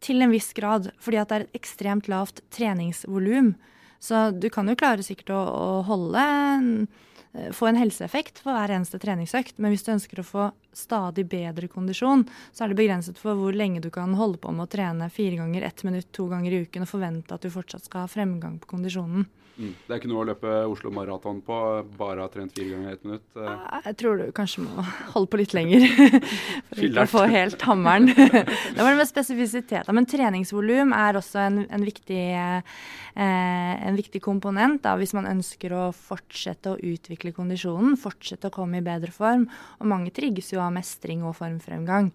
Til 0.05 0.21
en 0.21 0.31
viss 0.33 0.51
grad, 0.55 0.91
fordi 1.01 1.19
at 1.21 1.29
det 1.31 1.37
er 1.37 1.47
et 1.47 1.59
ekstremt 1.61 2.07
lavt 2.11 2.41
treningsvolum. 2.53 3.53
Så 3.99 4.29
du 4.31 4.49
kan 4.53 4.69
jo 4.69 4.77
klare 4.79 5.05
sikkert 5.05 5.31
å, 5.35 5.41
å 5.41 5.81
holde 5.87 6.25
eh, 6.25 7.49
få 7.55 7.69
en 7.69 7.79
helseeffekt 7.79 8.41
for 8.43 8.55
hver 8.55 8.73
eneste 8.75 8.99
treningsøkt. 9.01 9.57
Men 9.57 9.73
hvis 9.73 9.85
du 9.87 9.93
ønsker 9.95 10.21
å 10.21 10.27
få 10.27 10.49
stadig 10.75 11.27
bedre 11.31 11.69
kondisjon, 11.71 12.25
så 12.51 12.65
er 12.65 12.71
det 12.71 12.79
begrenset 12.79 13.21
for 13.21 13.39
hvor 13.39 13.55
lenge 13.55 13.83
du 13.83 13.89
kan 13.93 14.13
holde 14.19 14.41
på 14.43 14.51
med 14.51 14.67
å 14.67 14.71
trene 14.71 15.09
fire 15.13 15.39
ganger 15.41 15.67
ett 15.67 15.85
minutt 15.87 16.11
to 16.15 16.27
ganger 16.31 16.53
i 16.53 16.65
uken 16.67 16.85
og 16.85 16.91
forvente 16.91 17.35
at 17.35 17.45
du 17.45 17.53
fortsatt 17.53 17.87
skal 17.87 18.05
ha 18.05 18.11
fremgang 18.11 18.59
på 18.61 18.75
kondisjonen. 18.75 19.27
Mm. 19.55 19.71
Det 19.85 19.93
er 19.93 19.99
ikke 20.01 20.09
noe 20.11 20.23
å 20.23 20.27
løpe 20.27 20.53
Oslo 20.67 20.91
Maraton 20.91 21.37
på, 21.45 21.57
bare 21.95 22.25
ha 22.25 22.31
trent 22.31 22.51
fire 22.57 22.73
ganger 22.73 22.95
ett 22.95 23.05
minutt. 23.07 23.25
eh. 23.39 23.79
Jeg 23.85 23.97
tror 24.01 24.19
du 24.19 24.25
kanskje 24.35 24.65
må 24.65 24.83
holde 25.13 25.31
på 25.31 25.39
litt 25.39 25.55
lenger 25.55 25.85
for 26.75 26.83
ikke 26.89 27.05
å 27.05 27.11
få 27.13 27.23
helt 27.31 27.65
hammeren. 27.69 28.09
det 28.15 28.77
var 28.81 28.91
det 28.91 28.99
med 28.99 29.09
spesifisitet. 29.09 29.91
Men 29.95 30.09
treningsvolum 30.11 30.91
er 30.97 31.19
også 31.21 31.41
en, 31.45 31.61
en, 31.69 31.87
viktig, 31.87 32.21
eh, 32.35 32.77
en 33.15 33.99
viktig 33.99 34.21
komponent 34.25 34.83
da, 34.83 34.97
hvis 34.99 35.15
man 35.15 35.29
ønsker 35.31 35.75
å 35.75 35.87
fortsette 35.95 36.75
å 36.75 36.79
utvikle 36.79 37.31
kondisjonen, 37.35 37.95
fortsette 37.99 38.51
å 38.51 38.55
komme 38.55 38.81
i 38.81 38.85
bedre 38.85 39.15
form. 39.15 39.47
Og 39.79 39.91
mange 39.91 40.11
trigges 40.15 40.51
jo 40.51 40.63
av 40.63 40.75
mestring 40.75 41.23
og 41.23 41.37
formfremgang. 41.39 42.11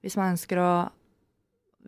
Hvis 0.00 0.16
man 0.16 0.32
ønsker 0.36 0.60
å 0.62 0.70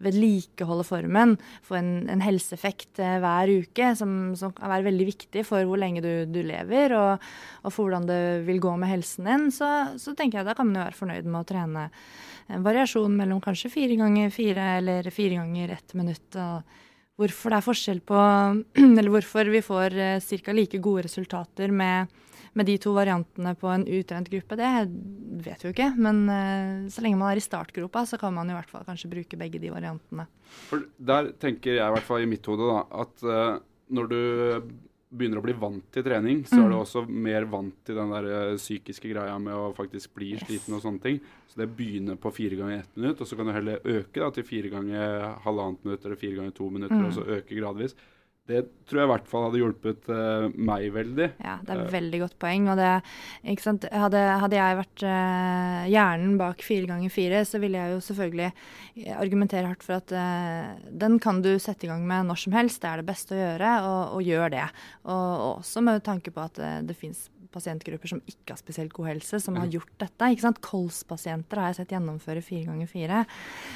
vedlikeholde 0.01 0.87
formen, 0.89 1.37
få 1.67 1.77
en, 1.79 1.93
en 2.13 2.25
helseeffekt 2.25 3.01
eh, 3.03 3.19
hver 3.23 3.53
uke, 3.63 3.93
som, 3.99 4.33
som 4.39 4.55
kan 4.57 4.73
være 4.73 4.89
veldig 4.89 5.07
viktig 5.11 5.45
for 5.49 5.69
hvor 5.69 5.81
lenge 5.81 6.03
du, 6.05 6.13
du 6.31 6.41
lever, 6.47 6.97
og, 6.97 7.31
og 7.65 7.75
for 7.75 7.87
hvordan 7.87 8.09
det 8.09 8.23
vil 8.49 8.61
gå 8.63 8.75
med 8.81 8.93
helsen 8.93 9.29
din, 9.29 9.49
så, 9.55 9.71
så 10.01 10.17
tenker 10.17 10.41
jeg 10.41 10.51
da 10.51 10.57
kan 10.57 10.71
man 10.71 10.81
jo 10.81 10.87
være 10.89 11.01
fornøyd 11.01 11.29
med 11.31 11.43
å 11.43 11.49
trene 11.49 11.89
en 12.51 12.65
variasjon 12.67 13.15
mellom 13.15 13.41
kanskje 13.43 13.71
fire 13.71 13.97
ganger 13.99 14.33
fire 14.35 14.65
eller 14.81 15.11
fire 15.15 15.39
ganger 15.39 15.77
ett 15.77 15.95
minutt. 15.95 16.29
og 16.35 16.65
Hvorfor 17.21 17.53
det 17.53 17.59
er 17.59 17.67
forskjell 17.67 18.01
på 18.07 18.21
Eller 18.99 19.13
hvorfor 19.13 19.51
vi 19.53 19.63
får 19.65 19.97
eh, 19.99 20.41
ca. 20.45 20.57
like 20.57 20.81
gode 20.83 21.05
resultater 21.07 21.71
med, 21.71 22.09
med 22.55 22.67
de 22.67 22.77
to 22.83 22.93
variantene 22.97 23.55
på 23.57 23.69
en 23.71 23.85
utrent 23.87 24.29
gruppe, 24.31 24.57
det 24.59 24.71
vet 25.45 25.63
vi 25.63 25.69
jo 25.69 25.75
ikke. 25.75 25.89
Men 25.97 26.23
eh, 26.29 26.89
så 26.91 27.03
lenge 27.05 27.17
man 27.21 27.31
er 27.33 27.39
i 27.41 27.45
startgropa, 27.45 28.03
så 28.07 28.19
kan 28.19 28.35
man 28.35 28.51
i 28.51 28.57
hvert 28.57 28.71
fall 28.71 28.85
kanskje 28.85 29.11
bruke 29.13 29.39
begge 29.39 29.61
de 29.63 29.71
variantene. 29.71 30.27
For 30.69 30.83
der 30.99 31.31
tenker 31.39 31.77
jeg 31.79 31.87
i 31.87 31.95
hvert 31.95 32.07
fall 32.09 32.23
i 32.23 32.31
mitt 32.31 32.47
hode 32.51 32.67
da, 32.73 32.85
at 33.05 33.23
eh, 33.23 33.59
når 33.95 34.09
du 34.11 34.21
begynner 35.11 35.41
å 35.41 35.43
bli 35.43 35.55
vant 35.59 35.87
til 35.91 36.05
trening, 36.07 36.45
så 36.47 36.55
er 36.61 36.69
du 36.71 36.77
Mm. 36.77 36.83
også 36.85 37.01
mer 37.09 37.45
vant 37.51 37.75
til 37.85 37.97
den 37.99 38.11
der 38.15 38.27
eh, 38.31 38.57
psykiske 38.61 39.11
greia 39.11 39.39
med 39.43 39.55
å 39.59 39.73
faktisk 39.75 40.13
bli 40.15 40.37
sliten 40.39 40.75
og 40.77 40.83
sånne 40.85 41.03
ting. 41.03 41.17
Så 41.51 41.59
det 41.59 41.67
begynner 41.77 42.15
på 42.15 42.31
fire 42.33 42.55
ganger 42.55 42.79
ett 42.85 42.97
minutt, 42.97 43.21
og 43.21 43.27
så 43.27 43.35
kan 43.37 43.47
du 43.47 43.53
heller 43.53 43.81
øke 43.83 44.21
da, 44.23 44.31
til 44.31 44.45
fire 44.47 44.71
ganger 44.71 45.35
halvannet 45.43 45.83
minutt 45.85 46.05
eller 46.07 46.17
fire 46.21 46.37
ganger 46.39 46.55
to 46.55 46.71
minutter, 46.71 46.95
Mm. 46.95 47.07
og 47.07 47.13
så 47.13 47.27
øke 47.27 47.59
gradvis. 47.59 47.95
Det 48.51 48.63
tror 48.91 49.01
jeg 49.01 49.07
i 49.07 49.11
hvert 49.13 49.29
fall 49.31 49.45
hadde 49.47 49.61
hjulpet 49.61 50.09
uh, 50.11 50.49
meg 50.59 50.89
veldig. 50.95 51.29
Ja, 51.39 51.57
det 51.63 51.71
er 51.71 51.81
Eh. 51.81 51.87
et 51.87 51.95
veldig 51.95 52.21
godt 52.25 52.37
poeng. 52.43 52.67
Og 52.73 52.77
det, 52.81 52.89
ikke 53.55 53.63
sant? 53.63 53.87
Hadde, 53.95 54.21
hadde 54.43 54.59
jeg 54.59 54.79
vært 54.81 55.05
uh, 55.07 55.85
hjernen 55.91 56.37
bak 56.41 56.65
fire 56.67 56.91
ganger 56.91 57.15
fire, 57.15 57.45
så 57.47 57.61
ville 57.63 57.79
jeg 57.79 57.95
jo 57.95 58.01
selvfølgelig 58.09 58.49
eh, 58.51 59.15
argumentere 59.17 59.71
hardt 59.71 59.87
for 59.87 60.01
at 60.01 60.13
uh, 60.13 60.75
den 60.91 61.19
kan 61.23 61.41
du 61.45 61.53
sette 61.63 61.87
i 61.87 61.91
gang 61.93 62.03
med 62.11 62.27
når 62.29 62.43
som 62.45 62.57
helst. 62.59 62.83
Det 62.83 62.91
er 62.91 63.01
det 63.05 63.09
beste 63.13 63.37
å 63.37 63.41
gjøre, 63.41 63.75
og, 63.87 64.01
og 64.19 64.27
gjør 64.27 64.57
det. 64.59 64.67
Og, 65.07 65.29
og 65.31 65.51
også 65.61 65.85
med 65.87 66.03
tanke 66.07 66.35
på 66.35 66.43
at 66.45 66.59
eh, 66.59 66.81
det 66.87 66.99
fins 66.99 67.29
pasientgrupper 67.55 68.15
som 68.15 68.23
ikke 68.31 68.55
har 68.55 68.61
spesielt 68.61 68.95
god 68.97 69.11
helse, 69.13 69.41
som 69.43 69.57
har 69.59 69.71
gjort 69.71 69.93
dette. 70.03 70.31
ikke 70.31 70.47
sant? 70.47 70.61
Kols-pasienter 70.65 71.61
har 71.61 71.71
jeg 71.71 71.81
sett 71.81 71.95
gjennomføre 71.95 72.45
fire 72.45 72.69
ganger 72.71 72.91
fire. 72.91 73.25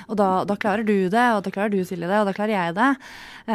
Og 0.09 0.19
da, 0.21 0.29
da 0.49 0.57
klarer 0.61 0.87
du 0.87 1.09
det, 1.13 1.27
og 1.35 1.43
da 1.47 1.53
klarer 1.55 1.75
du 1.75 1.85
Silje 1.85 2.09
det, 2.09 2.21
og 2.21 2.29
da 2.29 2.35
klarer 2.37 2.55
jeg 2.55 2.77
det. 2.79 2.91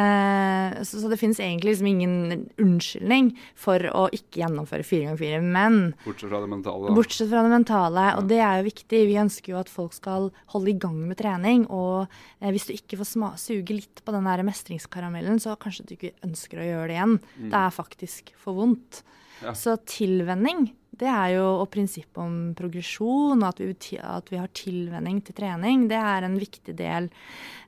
Eh, 0.00 0.80
så, 0.84 1.02
så 1.02 1.10
det 1.10 1.18
finnes 1.20 1.40
egentlig 1.42 1.74
liksom 1.74 1.90
ingen 1.90 2.46
unnskyldning 2.60 3.32
for 3.58 3.84
å 3.94 4.06
ikke 4.14 4.42
gjennomføre 4.42 4.86
fire 4.86 5.08
ganger 5.08 5.20
fire. 5.20 5.40
Men 5.44 5.80
Bortsett 6.04 6.30
fra 6.30 6.42
det 6.42 6.50
mentale. 6.52 6.86
Da. 6.86 6.96
bortsett 6.96 7.30
fra 7.30 7.44
det 7.46 7.52
mentale, 7.54 8.06
og 8.18 8.30
det 8.30 8.40
er 8.44 8.60
jo 8.60 8.68
viktig, 8.68 9.04
vi 9.08 9.20
ønsker 9.20 9.54
jo 9.54 9.60
at 9.60 9.72
folk 9.72 9.96
skal 9.96 10.30
holde 10.54 10.72
i 10.72 10.78
gang 10.80 10.98
med 11.08 11.20
trening. 11.20 11.66
Og 11.68 12.06
eh, 12.40 12.50
hvis 12.54 12.68
du 12.68 12.74
ikke 12.76 13.00
får 13.00 13.12
sma 13.12 13.32
suge 13.40 13.76
litt 13.76 14.04
på 14.04 14.14
den 14.14 14.28
der 14.28 14.44
mestringskaramellen, 14.46 15.40
så 15.42 15.56
kanskje 15.60 15.86
du 15.88 15.96
ikke 15.96 16.16
ønsker 16.26 16.60
å 16.60 16.68
gjøre 16.68 16.90
det 16.90 16.98
igjen. 16.98 17.16
Mm. 17.36 17.48
Det 17.52 17.64
er 17.64 17.78
faktisk 17.80 18.34
for 18.40 18.58
vondt. 18.60 19.02
Ja. 19.40 19.54
Så 19.56 19.76
tilvenning, 20.10 20.70
det 21.00 21.08
er 21.08 21.36
jo, 21.36 21.44
og 21.62 21.68
prinsippet 21.72 22.18
om 22.20 22.34
progresjon, 22.56 23.40
og 23.40 23.46
at 23.48 23.60
vi, 23.62 23.96
at 23.96 24.32
vi 24.32 24.40
har 24.40 24.50
tilvenning 24.56 25.20
til 25.24 25.36
trening, 25.36 25.86
det 25.88 26.00
er 26.00 26.26
en 26.26 26.36
viktig 26.38 26.74
del 26.76 27.06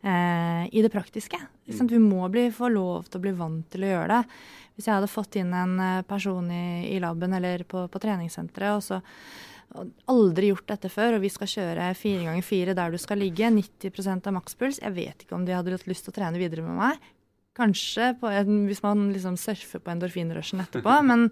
eh, 0.03 0.67
i 0.69 0.83
det 0.85 0.91
praktiske. 0.93 1.39
Ikke? 1.65 1.87
Vi 1.95 2.03
må 2.03 2.27
bli, 2.33 2.49
få 2.53 2.69
lov 2.73 3.09
til 3.09 3.21
å 3.21 3.25
bli 3.25 3.33
vant 3.39 3.71
til 3.73 3.87
å 3.87 3.95
gjøre 3.95 4.19
det. 4.19 4.43
Hvis 4.77 4.89
jeg 4.89 4.97
hadde 4.99 5.13
fått 5.13 5.39
inn 5.41 5.55
en 5.57 5.79
eh, 5.81 6.03
person 6.09 6.51
i, 6.53 6.67
i 6.93 7.01
laben 7.03 7.39
eller 7.39 7.65
på, 7.69 7.87
på 7.89 8.03
treningssenteret, 8.03 8.77
og 8.77 8.85
så 8.85 9.01
aldri 10.13 10.51
gjort 10.51 10.69
dette 10.69 10.91
før, 10.93 11.17
og 11.17 11.25
vi 11.25 11.33
skal 11.33 11.49
kjøre 11.49 11.89
fire 11.97 12.27
ganger 12.27 12.45
fire 12.45 12.77
der 12.77 12.93
du 12.93 13.01
skal 13.01 13.23
ligge, 13.23 13.49
90% 13.49 14.29
av 14.29 14.37
makspuls. 14.37 14.83
Jeg 14.83 14.97
vet 14.99 15.25
ikke 15.25 15.39
om 15.39 15.47
de 15.49 15.57
hadde 15.57 15.79
lyst 15.89 16.05
til 16.05 16.13
å 16.13 16.19
trene 16.19 16.43
videre 16.43 16.67
med 16.67 16.77
meg. 16.77 17.13
Kanskje 17.57 18.15
på 18.21 18.31
en, 18.33 18.63
hvis 18.69 18.81
man 18.85 19.11
liksom 19.13 19.37
surfer 19.41 19.83
på 19.85 19.93
endorfinrushen 19.93 20.63
etterpå, 20.65 20.99
men, 21.11 21.29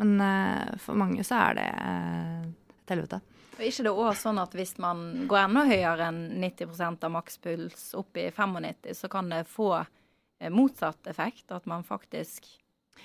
men 0.00 0.16
uh, 0.20 0.72
for 0.82 0.98
mange 1.00 1.24
så 1.24 1.38
er 1.48 1.60
det 1.60 1.68
et 1.72 2.92
helvete. 2.92 3.22
Og 3.62 3.68
ikke 3.68 3.84
det 3.86 3.92
også 3.92 4.28
sånn 4.28 4.40
at 4.42 4.54
hvis 4.56 4.74
man 4.82 5.02
går 5.30 5.44
enda 5.44 5.66
høyere 5.68 6.08
enn 6.08 6.22
90% 6.42 7.04
av 7.06 7.12
makspuls, 7.14 7.84
opp 7.98 8.18
i 8.18 8.30
95, 8.32 8.96
så 8.98 9.10
kan 9.12 9.28
det 9.32 9.44
få 9.50 9.70
eh, 9.78 10.50
motsatt 10.50 11.06
effekt? 11.12 11.46
At 11.52 11.68
man 11.70 11.84
faktisk 11.86 12.48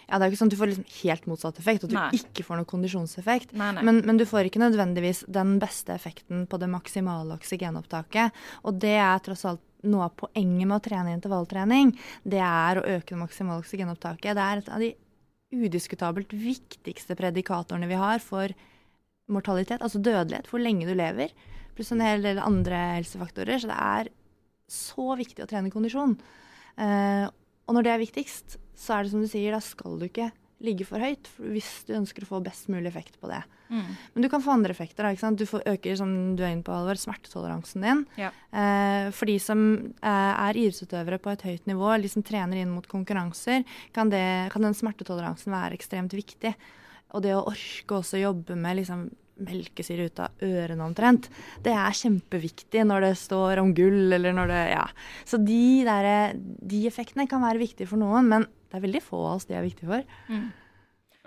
Ja, 0.07 0.17
det 0.17 0.21
er 0.21 0.27
jo 0.27 0.33
ikke 0.33 0.39
sånn 0.39 0.49
at 0.49 0.55
du 0.55 0.59
får 0.59 0.71
liksom 0.71 0.89
helt 1.01 1.27
motsatt 1.29 1.59
effekt, 1.61 1.85
at 1.85 1.91
du 1.91 1.97
Nei. 1.97 2.09
ikke 2.15 2.45
får 2.47 2.59
noe 2.59 2.69
kondisjonseffekt. 2.69 3.53
Nei, 3.59 3.69
nei. 3.77 3.83
Men, 3.87 4.01
men 4.07 4.19
du 4.19 4.25
får 4.27 4.49
ikke 4.49 4.61
nødvendigvis 4.63 5.25
den 5.31 5.57
beste 5.61 5.95
effekten 5.95 6.45
på 6.49 6.59
det 6.61 6.71
maksimale 6.71 7.37
oksygenopptaket. 7.37 8.43
Og 8.67 8.79
det 8.83 8.95
er 9.03 9.23
tross 9.25 9.45
alt 9.47 9.63
noe 9.85 10.07
av 10.07 10.15
poenget 10.17 10.65
med 10.65 10.77
å 10.77 10.83
trene 10.83 11.13
intervalltrening. 11.15 11.93
Det 12.23 12.41
er 12.43 12.79
å 12.79 12.87
øke 12.95 13.13
det 13.13 13.19
maksimale 13.19 13.61
oksygenopptaket. 13.61 14.33
Det 14.37 14.45
er 14.45 14.63
et 14.63 14.71
av 14.73 14.83
de 14.83 14.93
udiskutabelt 15.53 16.33
viktigste 16.33 17.15
predikatorene 17.19 17.87
vi 17.89 17.99
har 17.99 18.19
for 18.23 18.51
mortalitet, 19.31 19.83
altså 19.83 19.99
dødelighet, 19.99 20.47
hvor 20.49 20.63
lenge 20.63 20.87
du 20.87 20.95
lever, 20.95 21.33
pluss 21.75 21.91
en 21.93 22.03
hel 22.03 22.23
del 22.23 22.39
andre 22.41 22.79
helsefaktorer. 22.97 23.59
Så 23.61 23.69
det 23.69 23.77
er 23.77 24.11
så 24.71 25.07
viktig 25.19 25.43
å 25.43 25.49
trene 25.49 25.71
kondisjon. 25.71 26.17
Eh, 26.79 27.25
og 27.67 27.75
når 27.75 27.85
det 27.85 27.93
er 27.93 28.03
viktigst, 28.03 28.57
så 28.77 28.97
er 28.97 29.05
det 29.05 29.13
som 29.13 29.23
du 29.23 29.29
sier, 29.29 29.55
da 29.55 29.61
skal 29.63 29.97
du 29.99 30.07
ikke 30.07 30.31
ligge 30.63 30.87
for 30.89 31.01
høyt 31.01 31.29
hvis 31.37 31.69
du 31.87 31.93
ønsker 31.97 32.25
å 32.25 32.29
få 32.31 32.39
best 32.45 32.69
mulig 32.71 32.89
effekt 32.89 33.19
på 33.21 33.29
det. 33.29 33.43
Mm. 33.69 33.91
Men 34.13 34.23
du 34.23 34.29
kan 34.31 34.41
få 34.43 34.53
andre 34.55 34.73
effekter. 34.73 35.05
Da? 35.05 35.31
Du 35.35 35.45
får 35.49 35.67
øker 35.69 35.99
som 35.99 36.13
du 36.37 36.43
er 36.43 36.55
inne 36.55 36.65
på, 36.65 36.73
Alvor, 36.73 36.97
smertetoleransen 36.99 37.85
din. 37.85 38.03
Ja. 38.19 38.31
Eh, 38.49 39.09
for 39.15 39.29
de 39.29 39.37
som 39.43 39.61
eh, 39.77 40.33
er 40.47 40.57
idrettsutøvere 40.57 41.21
på 41.21 41.33
et 41.33 41.45
høyt 41.45 41.69
nivå, 41.69 41.93
de 42.01 42.11
som 42.11 42.25
trener 42.25 42.63
inn 42.63 42.73
mot 42.73 42.87
konkurranser, 42.89 43.67
kan, 43.95 44.11
det, 44.13 44.25
kan 44.53 44.65
den 44.65 44.77
smertetoleransen 44.77 45.53
være 45.53 45.77
ekstremt 45.77 46.17
viktig. 46.17 46.55
Og 47.15 47.23
det 47.23 47.37
å 47.37 47.45
orke 47.53 48.01
også 48.01 48.21
jobbe 48.23 48.57
med 48.59 48.81
liksom 48.81 49.07
melkesyre 49.37 50.07
ut 50.09 50.19
av 50.23 50.43
ørene 50.43 50.81
omtrent, 50.81 51.27
det 51.61 51.73
er 51.77 51.97
kjempeviktig 51.99 52.81
når 52.89 53.05
det 53.05 53.11
står 53.21 53.61
om 53.61 53.73
gull, 53.77 54.07
eller 54.17 54.33
når 54.33 54.49
det 54.49 54.61
Ja. 54.71 54.87
Så 55.25 55.37
de, 55.37 55.83
der, 55.85 56.33
de 56.37 56.85
effektene 56.89 57.27
kan 57.29 57.43
være 57.45 57.61
viktige 57.61 57.89
for 57.89 58.01
noen, 58.01 58.27
men 58.31 58.47
det 58.67 58.79
er 58.79 58.83
veldig 58.87 59.03
få 59.03 59.19
av 59.23 59.35
oss 59.37 59.47
de 59.49 59.55
er 59.57 59.65
viktige 59.65 59.89
for. 59.89 60.17
Mm. 60.31 60.47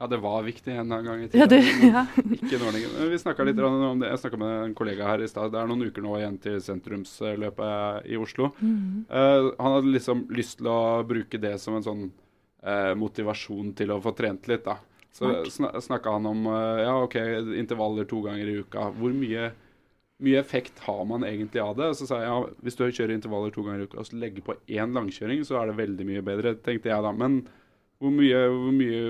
Ja, 0.00 0.06
det 0.08 0.16
var 0.16 0.42
viktig 0.42 0.72
en 0.72 0.88
gang 0.88 1.20
i 1.20 1.26
Ja, 1.26 1.28
tida. 1.28 1.46
det, 1.46 1.60
men 1.80 1.92
ja. 1.92 2.06
Ikke 2.38 2.58
nå 2.62 2.70
lenger. 2.72 3.08
Vi 3.10 3.18
snakket 3.20 3.50
litt 3.50 3.58
om 3.60 4.00
det. 4.00 4.08
Jeg 4.08 4.22
snakka 4.22 4.38
med 4.40 4.52
en 4.64 4.74
kollega 4.78 5.04
her 5.10 5.20
i 5.20 5.28
stad. 5.28 5.52
Det 5.52 5.60
er 5.60 5.68
noen 5.68 5.90
uker 5.90 6.04
nå 6.06 6.14
igjen 6.16 6.38
til 6.40 6.56
sentrumsløpet 6.64 8.06
i 8.08 8.16
Oslo. 8.16 8.48
Mm. 8.64 9.04
Uh, 9.12 9.50
han 9.58 9.74
hadde 9.76 9.92
liksom 9.92 10.22
lyst 10.32 10.56
til 10.62 10.70
å 10.72 10.78
bruke 11.04 11.40
det 11.42 11.52
som 11.60 11.76
en 11.76 11.84
sånn 11.84 12.06
uh, 12.08 12.94
motivasjon 12.96 13.74
til 13.76 13.92
å 13.92 14.00
få 14.00 14.14
trent 14.16 14.48
litt, 14.48 14.64
da. 14.64 14.78
Så 15.12 15.34
sna 15.52 15.74
snakka 15.84 16.16
han 16.16 16.30
om 16.30 16.46
uh, 16.48 16.80
ja, 16.80 16.96
OK, 17.04 17.18
intervaller 17.60 18.08
to 18.08 18.22
ganger 18.24 18.48
i 18.48 18.56
uka. 18.64 18.88
Hvor 18.96 19.12
mye, 19.12 19.50
mye 20.24 20.40
effekt 20.40 20.78
har 20.86 21.02
man 21.08 21.24
egentlig 21.26 21.62
av 21.62 21.74
det? 21.78 21.90
Og 21.92 21.98
så 21.98 22.06
sa 22.08 22.20
jeg 22.20 22.30
ja, 22.30 22.38
hvis 22.66 22.78
du 22.78 22.84
kjører 22.86 23.16
intervaller 23.16 23.54
to 23.54 23.64
ganger 23.66 23.84
i 23.84 23.88
uka 23.88 24.00
og 24.02 24.08
så 24.08 24.20
legger 24.20 24.46
på 24.46 24.56
én 24.68 24.94
langkjøring, 24.96 25.42
så 25.48 25.60
er 25.60 25.70
det 25.70 25.80
veldig 25.80 26.06
mye 26.08 26.24
bedre, 26.26 26.54
tenkte 26.64 26.92
jeg 26.92 27.06
da. 27.06 27.12
Men 27.16 27.42
hvor 28.00 28.14
mye, 28.14 28.46
hvor 28.54 28.72
mye 28.76 29.02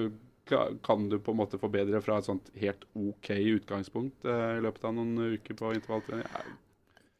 kan 0.82 1.04
du 1.10 1.18
på 1.22 1.30
en 1.34 1.38
måte 1.38 1.60
forbedre 1.62 2.00
fra 2.02 2.18
et 2.18 2.26
sånt 2.26 2.50
helt 2.58 2.82
OK 2.98 3.30
utgangspunkt 3.30 4.26
eh, 4.26 4.56
i 4.58 4.64
løpet 4.64 4.88
av 4.88 4.96
noen 4.96 5.36
uker 5.36 5.58
på 5.58 5.70
intervalltrening? 5.76 6.26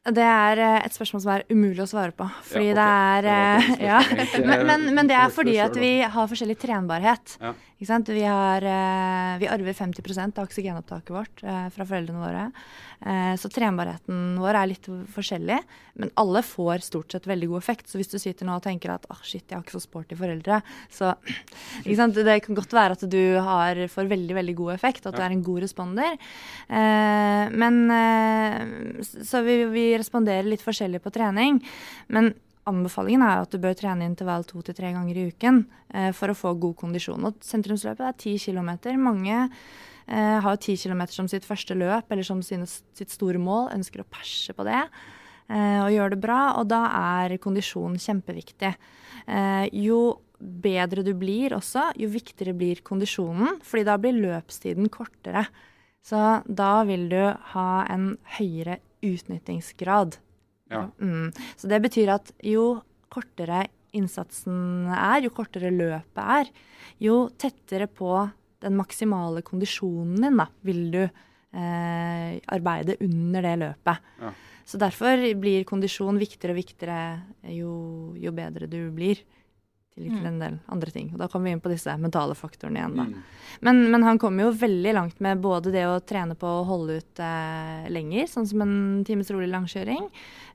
Ja, 0.01 0.11
Det 0.17 0.27
er 0.27 0.63
eh, 0.65 0.79
et 0.87 0.97
spørsmål 0.97 1.23
som 1.23 1.33
er 1.37 1.45
umulig 1.53 1.85
å 1.85 1.91
svare 1.91 2.15
på. 2.17 2.27
Fordi 2.51 2.71
Ja, 2.73 2.75
okay. 2.75 2.81
det 2.81 2.89
er 2.91 3.27
Det 3.29 3.37
eh, 3.37 3.87
ja. 3.91 4.01
men, 4.47 4.67
men, 4.71 4.87
men 4.97 5.11
det 5.11 5.19
er 5.19 5.35
fordi 5.35 5.59
at 5.63 5.77
vi 5.79 5.93
har 6.03 6.31
forskjellig 6.31 6.59
trenbarhet. 6.59 7.37
Ja. 7.41 7.55
Ikke 7.81 7.95
sant? 7.95 8.11
Vi, 8.13 8.21
har, 8.29 8.61
eh, 8.61 9.39
vi 9.41 9.47
arver 9.49 9.73
50% 9.73 10.37
av 10.37 10.45
oksygenopptaket 10.45 11.13
vårt 11.15 11.39
eh, 11.41 11.69
fra 11.73 11.87
foreldrene 11.89 12.21
våre. 12.21 12.43
Eh, 13.01 13.33
så 13.41 13.49
trenbarheten 13.49 14.35
vår 14.37 14.59
er 14.61 14.69
litt 14.69 14.89
forskjellig, 15.15 15.57
men 15.97 16.13
alle 16.21 16.43
får 16.45 16.85
stort 16.85 17.17
sett 17.17 17.25
veldig 17.31 17.49
god 17.55 17.63
effekt. 17.63 17.89
Så 17.89 17.97
hvis 17.97 18.13
du 18.13 18.19
sitter 18.21 18.45
nå 18.45 18.59
og 18.59 18.67
tenker 18.67 18.93
at 18.93 19.09
oh, 19.09 19.23
shit, 19.25 19.47
jeg 19.47 19.57
har 19.57 19.65
ikke 19.65 19.79
så 19.79 19.81
sporty 19.87 20.19
foreldre, 20.21 20.61
så 20.93 21.15
ikke 21.87 21.97
sant? 22.03 22.21
Det 22.21 22.37
kan 22.45 22.61
godt 22.61 22.77
være 22.77 22.99
at 22.99 23.07
du 23.17 23.25
har, 23.49 23.81
får 23.97 24.13
veldig 24.13 24.37
veldig 24.43 24.57
god 24.61 24.75
effekt, 24.77 25.09
at 25.09 25.17
du 25.17 25.25
er 25.25 25.33
en 25.33 25.47
god 25.49 25.65
responder. 25.65 26.21
Men 26.69 27.81
Så 29.01 29.41
vi, 29.47 29.57
vi 29.73 29.89
responderer 29.97 30.45
litt 30.45 30.65
forskjellig 30.65 31.01
på 31.01 31.17
trening. 31.17 31.63
Men 32.13 32.35
anbefalingen 32.69 33.25
er 33.25 33.43
at 33.43 33.53
du 33.53 33.61
bør 33.63 33.77
trene 33.79 34.07
intervall 34.09 34.45
to 34.49 34.63
til 34.65 34.77
tre 34.77 34.93
ganger 34.95 35.17
i 35.17 35.29
uken 35.31 35.63
eh, 35.95 36.11
for 36.17 36.33
å 36.33 36.37
få 36.37 36.55
god 36.61 36.77
kondisjon. 36.83 37.25
Og 37.29 37.39
sentrumsløpet 37.45 38.05
er 38.07 38.19
ti 38.21 38.35
kilometer. 38.43 38.99
Mange 39.01 39.37
eh, 39.47 40.39
har 40.45 40.61
ti 40.63 40.77
kilometer 40.81 41.17
som 41.17 41.31
sitt 41.31 41.49
første 41.49 41.77
løp 41.79 42.13
eller 42.13 42.27
som 42.27 42.43
sine, 42.45 42.69
sitt 42.69 43.13
store 43.15 43.41
mål, 43.41 43.71
ønsker 43.79 44.05
å 44.05 44.09
perse 44.11 44.57
på 44.57 44.67
det. 44.69 44.83
eh, 45.51 45.81
og 45.83 45.93
gjøre 45.95 46.15
det 46.15 46.23
bra, 46.23 46.41
og 46.61 46.69
da 46.71 46.85
er 47.21 47.39
kondisjon 47.43 47.97
kjempeviktig. 47.99 48.75
Eh, 49.27 49.67
jo 49.83 50.21
bedre 50.41 51.05
du 51.05 51.13
blir 51.19 51.53
også, 51.57 51.91
jo 52.01 52.09
viktigere 52.09 52.57
blir 52.57 52.81
kondisjonen, 52.87 53.59
fordi 53.67 53.85
da 53.89 53.99
blir 54.01 54.17
løpstiden 54.17 54.89
kortere. 54.93 55.47
Så 56.01 56.41
da 56.49 56.73
vil 56.89 57.09
du 57.13 57.21
ha 57.53 57.71
en 57.93 58.15
høyere 58.39 58.79
utnyttingsgrad. 59.05 60.17
Ja. 60.71 60.87
Mm. 61.03 61.31
Så 61.59 61.71
det 61.71 61.81
betyr 61.85 62.15
at 62.15 62.33
jo 62.47 62.81
kortere 63.11 63.65
innsatsen 63.97 64.91
er, 64.95 65.25
jo 65.25 65.33
kortere 65.35 65.73
løpet 65.75 66.21
er, 66.23 66.51
jo 67.03 67.25
tettere 67.41 67.89
på 67.91 68.13
den 68.61 68.77
maksimale 68.79 69.43
kondisjonen 69.47 70.21
din 70.23 70.39
da, 70.39 70.47
vil 70.67 70.85
du 70.93 71.01
eh, 71.03 72.39
arbeide 72.55 72.99
under 73.03 73.47
det 73.49 73.57
løpet. 73.65 74.09
Ja. 74.21 74.33
Så 74.71 74.79
derfor 74.79 75.25
blir 75.43 75.67
kondisjon 75.67 76.21
viktigere 76.21 76.55
og 76.55 76.61
viktigere 76.61 77.01
jo, 77.57 77.73
jo 78.21 78.31
bedre 78.37 78.69
du 78.71 78.79
blir. 78.95 79.19
Til 80.09 80.19
Mm. 80.21 80.27
en 80.27 80.39
del 80.41 80.59
andre 80.69 80.91
ting. 80.91 81.11
Og 81.13 81.19
da 81.19 81.29
kommer 81.29 81.45
vi 81.45 81.51
inn 81.53 81.61
på 81.61 81.69
disse 81.71 81.97
mentale 81.99 82.35
faktorene 82.35 82.79
igjen. 82.81 82.97
da. 82.97 83.03
Mm. 83.05 83.23
Men, 83.61 83.91
men 83.91 84.03
han 84.03 84.19
kommer 84.19 84.45
jo 84.45 84.53
veldig 84.53 84.95
langt 84.95 85.21
med 85.21 85.41
både 85.41 85.73
det 85.73 85.85
å 85.85 86.01
trene 86.01 86.35
på 86.35 86.47
å 86.47 86.65
holde 86.65 86.97
ut 87.03 87.19
eh, 87.21 87.89
lenger, 87.91 88.25
sånn 88.27 88.47
som 88.49 88.63
en 88.63 89.05
times 89.05 89.31
rolig 89.31 89.49
langkjøring. 89.51 90.09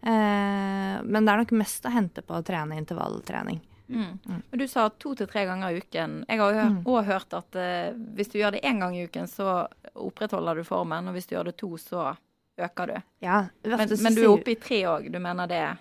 Eh, 0.05 1.01
men 1.03 1.25
det 1.25 1.31
er 1.33 1.37
nok 1.43 1.51
mest 1.57 1.85
å 1.85 1.91
hente 1.93 2.21
på 2.25 2.37
å 2.37 2.43
trene 2.45 2.77
intervalltrening. 2.79 3.59
Mm. 3.89 4.17
Mm. 4.25 4.41
Men 4.49 4.59
Du 4.59 4.67
sa 4.67 4.89
to 4.89 5.13
til 5.15 5.27
tre 5.27 5.45
ganger 5.45 5.69
i 5.75 5.81
uken. 5.81 6.25
Jeg 6.27 6.39
har 6.39 6.51
òg 6.51 6.55
hørt, 6.55 6.83
Mm. 6.85 7.05
hørt 7.05 7.33
at 7.33 7.55
eh, 7.55 7.93
hvis 8.15 8.31
du 8.31 8.39
gjør 8.39 8.51
det 8.53 8.63
én 8.63 8.79
gang 8.79 8.95
i 8.95 9.05
uken, 9.05 9.27
så 9.27 9.67
opprettholder 9.95 10.55
du 10.55 10.63
formen. 10.63 11.07
Og 11.07 11.13
hvis 11.13 11.27
du 11.27 11.35
gjør 11.35 11.45
det 11.45 11.57
to, 11.57 11.69
så 11.77 12.15
øker 12.57 12.87
du. 12.87 13.01
Ja, 13.21 13.47
Men, 13.63 13.87
men 14.01 14.15
du 14.15 14.23
er 14.23 14.29
oppe 14.37 14.51
i 14.51 14.55
tre 14.55 14.81
òg. 14.83 15.11
Du 15.11 15.19
mener 15.19 15.47
det? 15.47 15.77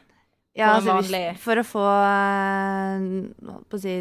Ja, 0.54 0.68
altså, 0.76 0.94
hvis, 1.02 1.40
For 1.42 1.58
å 1.58 1.64
få 1.66 1.84
eh, 1.84 3.04
på 3.68 3.74
å 3.74 3.80
si, 3.82 3.94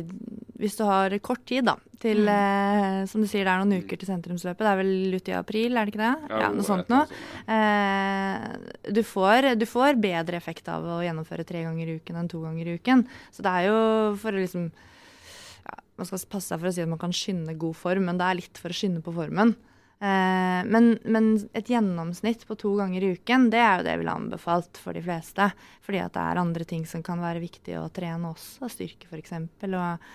Hvis 0.62 0.75
du 0.77 0.83
har 0.86 1.15
kort 1.25 1.41
tid, 1.50 1.65
da, 1.65 1.74
til 2.00 2.22
Mm. 2.24 2.29
eh, 2.29 3.05
Som 3.10 3.22
du 3.24 3.27
sier, 3.27 3.43
det 3.43 3.51
er 3.51 3.63
noen 3.63 3.81
uker 3.83 3.98
til 3.98 4.07
sentrumsløpet. 4.07 4.62
Det 4.62 4.69
er 4.72 4.77
vel 4.79 5.15
ute 5.17 5.31
i 5.33 5.36
april, 5.39 5.75
er 5.77 5.86
det 5.86 5.93
ikke 5.95 6.03
det? 6.03 6.29
Ja, 6.29 6.39
ja 6.45 6.50
noe 6.53 6.63
sånt 6.67 6.88
noe. 6.93 7.07
sånt, 7.07 7.17
ja. 7.48 7.57
Eh, 7.57 8.93
du, 8.93 9.01
får, 9.03 9.50
du 9.60 9.65
får 9.65 9.98
bedre 10.00 10.38
effekt 10.38 10.69
av 10.69 10.83
å 10.86 11.01
gjennomføre 11.03 11.45
tre 11.48 11.63
ganger 11.65 11.88
i 11.89 11.98
uken 12.00 12.15
enn 12.22 12.29
to 12.29 12.41
ganger 12.45 12.67
i 12.69 12.77
uken. 12.77 13.05
Så 13.33 13.41
det 13.43 13.51
er 13.51 13.69
jo 13.72 14.15
for 14.22 14.31
å 14.31 14.39
liksom 14.45 14.69
ja, 14.72 15.75
Man 15.98 16.05
skal 16.10 16.19
passe 16.29 16.48
seg 16.53 16.60
for 16.62 16.69
å 16.69 16.74
si 16.74 16.81
at 16.86 16.89
man 16.89 17.01
kan 17.01 17.12
skynde 17.12 17.57
god 17.57 17.75
form, 17.75 18.05
men 18.05 18.17
det 18.22 18.25
er 18.29 18.39
litt 18.43 18.57
for 18.62 18.69
å 18.69 18.77
skynde 18.77 19.01
på 19.03 19.13
formen. 19.15 19.55
Eh, 20.03 20.62
men, 20.65 20.98
men 21.03 21.27
et 21.55 21.69
gjennomsnitt 21.72 22.43
på 22.48 22.57
to 22.60 22.74
ganger 22.75 23.03
i 23.03 23.12
uken, 23.15 23.48
det 23.53 23.62
er 23.63 23.77
jo 23.77 23.86
det 23.86 23.93
jeg 23.93 24.01
ville 24.01 24.15
anbefalt 24.19 24.79
for 24.83 24.98
de 24.98 25.03
fleste. 25.05 25.48
Fordi 25.86 26.01
at 26.03 26.15
det 26.17 26.24
er 26.24 26.41
andre 26.41 26.67
ting 26.67 26.83
som 26.89 27.03
kan 27.05 27.24
være 27.24 27.43
viktig 27.43 27.77
å 27.79 27.88
trene 27.93 28.33
også. 28.33 28.67
Styrke 28.74 29.07
f.eks. 29.07 29.38
Og, 29.69 30.10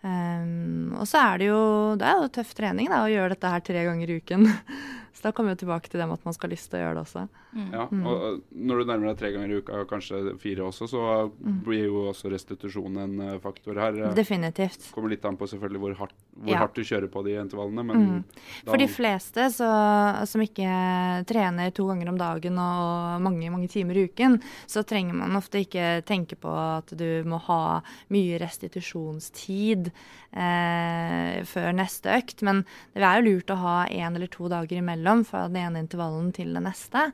um, 0.00 0.94
og 0.96 1.04
så 1.10 1.26
er 1.26 1.42
det 1.42 1.50
jo 1.50 1.62
det 2.00 2.08
er 2.08 2.22
jo 2.22 2.32
tøff 2.38 2.56
trening 2.56 2.88
da, 2.88 3.02
å 3.04 3.12
gjøre 3.12 3.34
dette 3.36 3.52
her 3.52 3.66
tre 3.68 3.84
ganger 3.90 4.14
i 4.14 4.20
uken. 4.22 4.48
Så 5.14 5.22
da 5.22 5.30
kommer 5.32 5.54
vi 5.54 5.62
tilbake 5.64 5.88
til 5.88 6.00
det 6.00 6.08
med 6.10 6.18
at 6.18 6.24
man 6.26 6.34
skal 6.34 6.50
ha 6.50 6.54
lyst 6.56 6.68
til 6.70 6.80
å 6.80 6.82
gjøre 6.82 6.94
det 6.98 7.02
også. 7.06 7.28
Mm. 7.54 7.68
Ja, 7.72 7.84
Mm. 7.86 8.06
og 8.06 8.42
når 8.52 8.78
du 8.80 8.84
nærmer 8.90 9.06
deg 9.14 9.18
tre 9.18 9.30
ganger 9.32 9.50
i 9.54 9.58
uka, 9.62 9.84
kanskje 9.86 10.38
fire 10.42 10.64
også, 10.66 10.88
så 10.90 11.30
Mm. 11.30 11.60
blir 11.64 11.84
jo 11.86 12.10
også 12.10 12.30
restitusjon 12.32 12.96
en 12.98 13.20
eh, 13.20 13.38
faktor 13.38 13.74
her. 13.78 13.94
Eh, 14.10 14.14
Definitivt. 14.14 14.90
kommer 14.92 15.08
litt 15.10 15.24
an 15.24 15.36
på 15.36 15.46
selvfølgelig 15.46 15.78
hvor 15.78 15.94
hardt, 15.96 16.12
hvor 16.36 16.50
Ja. 16.50 16.58
hardt 16.58 16.74
du 16.74 16.82
kjører 16.82 17.08
på 17.08 17.22
de 17.24 17.36
intervallene, 17.38 17.84
men 17.86 17.96
Mm. 17.96 18.24
For 18.66 18.76
de 18.76 18.86
fleste 18.88 19.46
så, 19.54 20.26
som 20.26 20.40
ikke 20.40 21.24
trener 21.26 21.70
to 21.72 21.86
ganger 21.86 22.08
om 22.08 22.18
dagen 22.18 22.58
og 22.58 23.22
mange 23.22 23.48
mange 23.52 23.68
timer 23.68 23.94
i 23.96 24.08
uken, 24.08 24.42
så 24.66 24.82
trenger 24.84 25.14
man 25.14 25.36
ofte 25.36 25.60
ikke 25.64 26.02
tenke 26.04 26.34
på 26.34 26.50
at 26.50 26.86
du 26.96 27.22
må 27.24 27.38
ha 27.40 27.80
mye 28.10 28.38
restitusjonstid 28.40 29.92
eh, 30.36 31.42
før 31.46 31.72
neste 31.72 32.10
økt. 32.10 32.42
Men 32.42 32.64
det 32.94 33.02
er 33.04 33.22
jo 33.22 33.28
lurt 33.30 33.52
å 33.54 33.56
ha 33.56 33.86
én 33.86 34.16
eller 34.16 34.26
to 34.26 34.48
dager 34.48 34.76
imellom 34.82 35.03
fra 35.28 35.46
den 35.48 35.60
ene 35.60 35.82
intervallen 35.84 36.32
til 36.34 36.54
den 36.56 36.66
neste. 36.66 37.08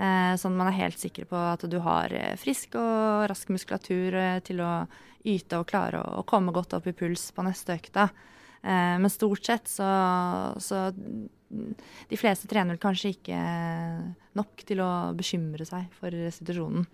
Eh, 0.00 0.34
sånn 0.40 0.56
man 0.56 0.70
er 0.70 0.78
helt 0.78 1.00
sikker 1.00 1.26
på 1.28 1.36
at 1.36 1.66
du 1.68 1.76
har 1.84 2.12
eh, 2.16 2.36
frisk 2.40 2.76
og 2.80 3.26
rask 3.28 3.50
muskulatur 3.52 4.16
eh, 4.16 4.38
til 4.46 4.62
å 4.64 4.72
yte 5.28 5.58
og 5.60 5.68
klare 5.68 6.00
å, 6.00 6.22
komme 6.24 6.54
godt 6.56 6.78
opp 6.78 6.86
i 6.88 6.96
puls 6.96 7.26
på 7.36 7.44
neste 7.44 7.76
økta. 7.76 8.08
Men 8.60 9.08
stort 9.08 9.46
sett 9.48 9.70
så, 9.72 9.86
så 10.60 10.90
De 10.92 12.16
fleste 12.20 12.48
trener 12.48 12.74
vel 12.74 12.80
kanskje 12.80 13.14
ikke 13.14 13.38
nok 14.36 14.64
til 14.68 14.82
å 14.84 14.88
bekymre 15.16 15.64
seg 15.64 15.86
for 15.96 16.12
restitusjonen. 16.12 16.84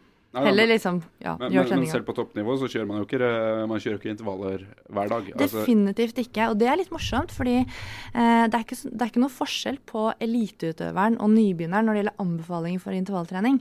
Heller 0.44 0.68
liksom 0.68 0.98
ja, 1.22 1.36
men, 1.40 1.52
gjør 1.54 1.70
men, 1.70 1.80
men 1.80 1.90
selv 1.90 2.04
på 2.08 2.14
toppnivå 2.16 2.56
så 2.60 2.68
kjører 2.68 2.88
man 2.90 3.00
jo 3.00 3.06
ikke, 3.08 3.30
man 3.70 3.80
kjører 3.80 3.96
ikke 4.00 4.12
intervaller 4.12 4.66
hver 4.92 5.08
dag. 5.12 5.30
Altså, 5.32 5.62
Definitivt 5.62 6.20
ikke. 6.22 6.50
Og 6.52 6.58
det 6.60 6.68
er 6.68 6.76
litt 6.80 6.92
morsomt, 6.92 7.32
fordi 7.32 7.56
eh, 7.62 8.44
det, 8.46 8.52
er 8.52 8.62
ikke, 8.66 8.78
det 8.92 9.00
er 9.00 9.12
ikke 9.12 9.24
noe 9.24 9.32
forskjell 9.32 9.78
på 9.88 10.06
eliteutøveren 10.26 11.18
og 11.22 11.32
nybegynneren 11.32 11.88
når 11.88 11.96
det 11.98 12.02
gjelder 12.04 12.24
anbefalinger 12.26 12.84
for 12.84 12.98
intervalltrening. 12.98 13.60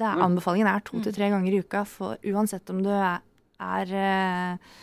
Det 0.00 0.08
er. 0.08 0.22
Anbefalingen 0.24 0.70
er 0.72 0.80
to 0.86 0.96
Mm. 0.96 1.04
til 1.04 1.12
tre 1.14 1.28
ganger 1.30 1.52
i 1.52 1.60
uka, 1.60 1.84
for 1.84 2.16
uansett 2.24 2.70
om 2.72 2.82
du 2.82 2.88
er, 2.90 3.20
er 3.60 3.94
eh, 4.00 4.74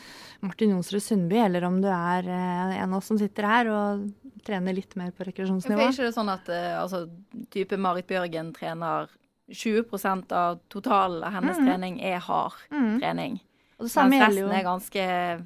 Martin 0.45 0.69
Jonsrud 0.75 1.01
Sundby, 1.01 1.39
eller 1.41 1.63
om 1.65 1.81
du 1.81 1.87
er 1.89 2.27
eh, 2.29 2.75
en 2.83 2.93
av 2.93 2.99
oss 2.99 3.09
som 3.09 3.17
sitter 3.17 3.43
her 3.49 3.69
og 3.73 4.07
trener 4.45 4.75
litt 4.77 4.93
mer 4.95 5.09
på 5.11 5.25
rekreasjonsnivå. 5.27 5.81
er 5.81 5.91
ikke 5.91 6.07
det 6.07 6.15
sånn 6.15 6.29
at 6.31 6.47
eh, 6.53 6.75
altså, 6.79 7.07
type 7.53 7.77
Marit 7.81 8.07
Bjørgen 8.07 8.53
trener 8.55 9.09
20 9.51 10.31
av 10.36 10.60
totalen 10.69 11.23
av 11.23 11.31
hennes 11.33 11.57
Mhm. 11.57 11.65
trening 11.67 12.01
er 12.03 12.19
hard 12.19 12.53
Mm. 12.71 12.99
trening. 12.99 13.39
Og 13.79 13.86
det 13.86 13.91
samme 13.91 14.10
Mens 14.10 14.36
resten 14.36 14.51
er 14.51 14.63
ganske 14.63 15.45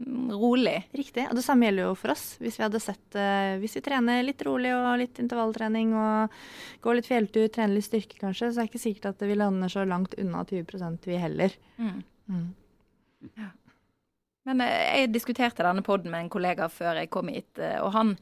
mm, 0.00 0.30
rolig. 0.30 0.84
Riktig. 0.94 1.28
Og 1.28 1.34
det 1.34 1.44
samme 1.44 1.64
gjelder 1.66 1.84
jo 1.88 1.94
for 1.94 2.10
oss. 2.10 2.36
Hvis 2.40 2.58
vi 2.58 2.62
hadde 2.64 2.80
sett 2.80 3.14
uh, 3.14 3.58
Hvis 3.58 3.74
vi 3.74 3.80
trener 3.80 4.22
litt 4.22 4.42
rolig 4.42 4.72
og 4.74 4.98
litt 4.98 5.18
intervalltrening 5.18 5.94
og 5.94 6.30
går 6.82 6.94
litt 6.96 7.06
fjelltur, 7.06 7.48
trener 7.48 7.74
litt 7.74 7.84
styrke 7.84 8.18
kanskje, 8.18 8.52
så 8.52 8.60
er 8.60 8.66
det 8.66 8.72
ikke 8.72 8.86
sikkert 8.94 9.06
at 9.14 9.20
vi 9.26 9.34
lander 9.34 9.68
så 9.68 9.86
langt 9.86 10.14
unna 10.18 10.44
20% 10.44 11.06
vi 11.06 11.16
heller. 11.16 11.50
Mm. 11.78 12.02
Mm. 12.28 12.54
Men 14.48 14.60
uh, 14.60 14.66
jeg 14.66 15.12
diskuterte 15.12 15.62
denne 15.66 15.82
poden 15.84 16.10
med 16.10 16.24
en 16.24 16.30
kollega 16.32 16.68
før 16.72 16.96
jeg 17.02 17.10
kom 17.10 17.28
hit, 17.28 17.50
uh, 17.58 17.84
og 17.84 17.92
han 17.92 18.14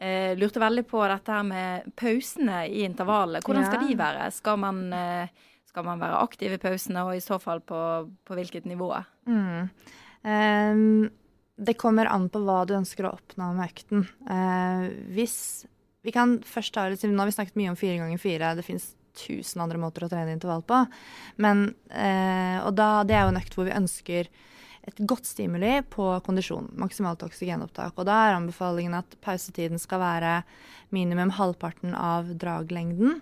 eh, 0.00 0.32
lurte 0.38 0.62
veldig 0.62 0.86
på 0.88 1.02
dette 1.08 1.36
her 1.36 1.46
med 1.46 1.94
pausene 1.98 2.64
i 2.68 2.84
intervallet. 2.86 3.44
Hvordan 3.44 3.68
skal 3.68 3.86
de 3.86 3.96
være? 3.98 4.28
Skal 4.34 4.60
man, 4.62 4.82
eh, 4.96 5.48
skal 5.68 5.86
man 5.86 6.02
være 6.02 6.20
aktiv 6.24 6.56
i 6.56 6.60
pausene, 6.62 7.04
og 7.06 7.16
i 7.16 7.24
så 7.24 7.38
fall 7.42 7.60
på, 7.60 7.80
på 8.24 8.38
hvilket 8.38 8.68
nivå? 8.68 8.92
Mm. 9.28 9.68
Um, 10.20 11.10
det 11.60 11.76
kommer 11.80 12.08
an 12.08 12.28
på 12.32 12.40
hva 12.44 12.62
du 12.68 12.74
ønsker 12.76 13.06
å 13.06 13.14
oppnå 13.18 13.52
med 13.56 13.68
økten. 13.68 14.08
Uh, 14.28 14.88
hvis 15.12 15.66
Vi 16.00 16.12
kan 16.16 16.38
først 16.40 16.72
ta 16.72 16.86
litt, 16.88 17.02
Nå 17.04 17.20
har 17.20 17.28
vi 17.28 17.34
snakket 17.36 17.58
mye 17.60 17.68
om 17.68 17.76
fire 17.76 17.98
ganger 18.00 18.20
fire. 18.20 18.54
Det 18.56 18.64
finnes 18.64 18.94
tusen 19.20 19.60
andre 19.60 19.76
måter 19.76 20.06
å 20.06 20.08
trene 20.08 20.32
intervall 20.32 20.62
på. 20.64 20.78
Men, 21.44 21.74
uh, 21.92 22.64
og 22.64 22.72
da, 22.78 23.02
det 23.04 23.18
er 23.18 23.26
jo 23.26 23.34
en 23.34 23.40
økt 23.42 23.56
hvor 23.58 23.68
vi 23.68 23.76
ønsker 23.76 24.30
et 24.88 25.02
godt 25.08 25.28
stimuli 25.28 25.80
på 25.92 26.06
kondisjon. 26.24 26.70
Maksimalt 26.80 27.22
oksygenopptak. 27.26 27.98
Og 27.98 28.08
da 28.08 28.16
er 28.26 28.38
anbefalingen 28.38 28.96
at 28.96 29.18
pausetiden 29.24 29.80
skal 29.80 30.00
være 30.02 30.32
minimum 30.94 31.34
halvparten 31.36 31.94
av 31.96 32.32
draglengden. 32.40 33.20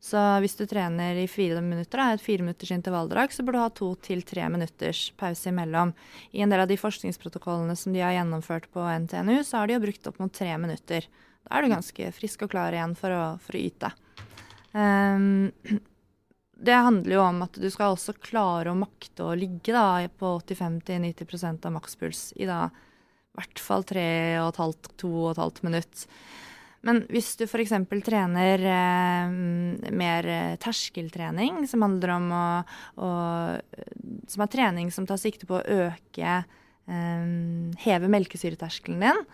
Så 0.00 0.20
hvis 0.40 0.56
du 0.56 0.64
trener 0.64 1.18
i 1.20 1.26
fire 1.28 1.60
minutter, 1.60 2.00
da, 2.00 2.14
et 2.14 2.22
fire 2.24 2.40
minutters 2.40 2.70
intervalldrag, 2.72 3.34
så 3.34 3.44
burde 3.44 3.58
du 3.58 3.64
ha 3.66 3.72
to 3.76 3.90
til 4.00 4.22
tre 4.24 4.46
minutters 4.48 5.10
pause 5.20 5.50
imellom. 5.50 5.92
I 6.32 6.40
en 6.40 6.54
del 6.54 6.62
av 6.62 6.70
de 6.70 6.78
forskningsprotokollene 6.80 7.76
som 7.76 7.92
de 7.92 8.00
har 8.00 8.14
gjennomført 8.16 8.70
på 8.72 8.86
NTNU, 9.04 9.42
så 9.44 9.60
har 9.60 9.68
de 9.68 9.76
jo 9.76 9.82
brukt 9.84 10.08
opp 10.08 10.22
mot 10.22 10.32
tre 10.32 10.54
minutter. 10.62 11.04
Da 11.44 11.58
er 11.58 11.66
du 11.66 11.74
ganske 11.74 12.12
frisk 12.16 12.46
og 12.46 12.54
klar 12.54 12.72
igjen 12.72 12.96
for 12.96 13.12
å, 13.12 13.24
for 13.44 13.58
å 13.58 13.60
yte. 13.60 13.92
Ehm, 14.72 15.50
det 16.60 16.76
handler 16.76 17.14
jo 17.16 17.22
om 17.24 17.40
at 17.46 17.56
du 17.56 17.66
skal 17.72 17.94
også 17.94 18.14
klare 18.20 18.72
å 18.72 18.78
makte 18.78 19.24
å 19.24 19.36
ligge 19.38 19.72
da, 19.72 20.04
på 20.20 20.34
85-90% 20.42 21.66
av 21.66 21.74
makspuls 21.78 22.30
i 22.36 22.48
da 22.48 22.66
hvert 23.38 23.62
fall 23.62 23.84
3,5-2,5 23.88 25.64
minutt. 25.64 26.04
Men 26.86 27.02
hvis 27.12 27.34
du 27.36 27.44
f.eks. 27.44 27.74
trener 28.06 28.62
eh, 28.72 29.34
mer 29.92 30.28
terskeltrening, 30.60 31.62
som 31.68 31.84
handler 31.84 32.14
om 32.14 32.30
å, 32.32 32.44
å, 33.04 33.10
Som 34.32 34.44
er 34.44 34.52
trening 34.52 34.88
som 34.92 35.08
tar 35.08 35.20
sikte 35.20 35.48
på 35.48 35.58
å 35.58 35.84
øke 35.88 36.38
eh, 36.40 37.26
Heve 37.84 38.12
melkesyreterskelen 38.12 39.04
din, 39.04 39.24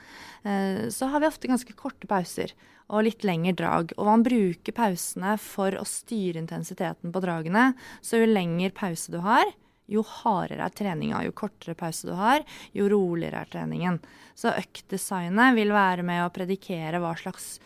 eh, 0.43 0.81
så 0.91 1.11
har 1.13 1.23
vi 1.23 1.31
ofte 1.31 1.51
ganske 1.51 1.79
korte 1.79 2.11
pauser 2.11 2.55
og 2.87 3.07
litt 3.07 3.25
lengre 3.27 3.55
drag. 3.59 3.95
Og 3.99 4.09
man 4.09 4.25
bruker 4.27 4.75
pausene 4.77 5.35
for 5.43 5.77
å 5.79 5.87
styre 5.89 6.41
intensiteten 6.43 7.15
på 7.15 7.23
dragene. 7.23 7.73
Så 8.05 8.21
jo 8.21 8.29
lengre 8.31 8.73
pause 8.77 9.15
du 9.15 9.19
har, 9.25 9.51
jo 9.91 10.03
hardere 10.07 10.67
er 10.67 10.75
treninga. 10.75 11.25
Jo 11.27 11.35
kortere 11.37 11.77
pause 11.79 12.09
du 12.09 12.15
har, 12.19 12.45
jo 12.77 12.91
roligere 12.91 13.43
er 13.43 13.51
treningen. 13.51 13.99
Så 14.39 14.55
øktdesignet 14.55 15.57
vil 15.59 15.75
være 15.75 16.07
med 16.07 16.25
å 16.25 16.31
predikere 16.35 17.01
hva 17.03 17.15
slags 17.19 17.57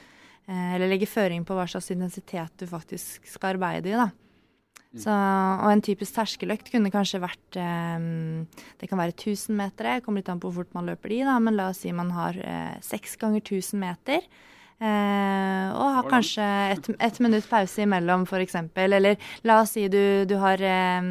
eh, 0.47 0.75
Eller 0.77 0.89
legge 0.89 1.09
føring 1.11 1.45
på 1.45 1.57
hva 1.57 1.69
slags 1.69 1.91
intensitet 1.93 2.57
du 2.61 2.69
faktisk 2.71 3.29
skal 3.29 3.57
arbeide 3.57 3.93
i, 3.93 3.97
da. 3.99 4.11
Mm. 4.91 4.99
Så, 5.05 5.15
og 5.15 5.69
en 5.71 5.83
typisk 5.87 6.17
terskeløkt 6.17 6.73
kunne 6.73 6.91
kanskje 6.91 7.21
vært 7.23 7.59
um, 7.63 8.41
Det 8.81 8.89
kan 8.91 8.99
være 8.99 9.15
1000 9.15 9.55
meter, 9.55 10.01
kommer 10.03 10.19
litt 10.19 10.31
an 10.33 10.41
på 10.43 10.51
hvor 10.51 10.65
fort 10.65 10.75
man 10.75 10.89
løper 10.91 11.13
de, 11.13 11.21
da, 11.29 11.37
men 11.39 11.55
la 11.55 11.69
oss 11.71 11.85
si 11.85 11.93
man 11.95 12.11
har 12.17 12.35
seks 12.83 13.15
uh, 13.15 13.21
ganger 13.23 13.45
1000 13.45 13.79
meter. 13.79 14.27
Uh, 14.81 15.77
og 15.77 15.89
ha 15.93 16.05
kanskje 16.09 16.45
et, 16.73 16.87
et, 16.97 17.19
minutt 17.21 17.45
pause 17.51 17.83
imellom, 17.85 18.25
f.eks. 18.25 18.57
Eller 18.81 19.19
la 19.45 19.59
oss 19.61 19.75
si 19.77 19.85
du, 19.93 20.25
du 20.25 20.39
har 20.41 20.63
eh, 20.65 21.11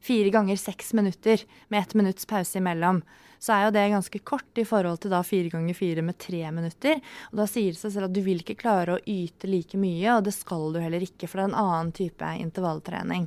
fire 0.00 0.32
ganger 0.32 0.56
seks 0.56 0.94
minutter 0.96 1.44
med 1.68 1.82
ett 1.82 1.94
minutts 1.98 2.26
pause 2.26 2.56
imellom. 2.58 3.02
Så 3.42 3.52
er 3.52 3.66
jo 3.66 3.74
det 3.74 3.84
ganske 3.90 4.22
kort 4.24 4.58
i 4.58 4.64
forhold 4.64 5.02
til 5.02 5.12
da 5.12 5.20
fire 5.26 5.50
ganger 5.52 5.76
fire 5.76 6.04
med 6.06 6.16
tre 6.22 6.40
minutter. 6.54 7.00
Og 7.32 7.40
da 7.42 7.46
sier 7.50 7.74
det 7.74 7.80
seg 7.82 7.96
selv 7.96 8.08
at 8.08 8.16
du 8.16 8.22
vil 8.24 8.40
ikke 8.40 8.60
klare 8.60 8.96
å 8.96 9.02
yte 9.04 9.50
like 9.50 9.80
mye, 9.82 10.08
og 10.14 10.24
det 10.28 10.34
skal 10.36 10.70
du 10.72 10.78
heller 10.80 11.02
ikke, 11.02 11.26
for 11.26 11.40
det 11.40 11.48
er 11.48 11.52
en 11.52 11.62
annen 11.66 11.96
type 11.96 12.34
intervalltrening 12.46 13.26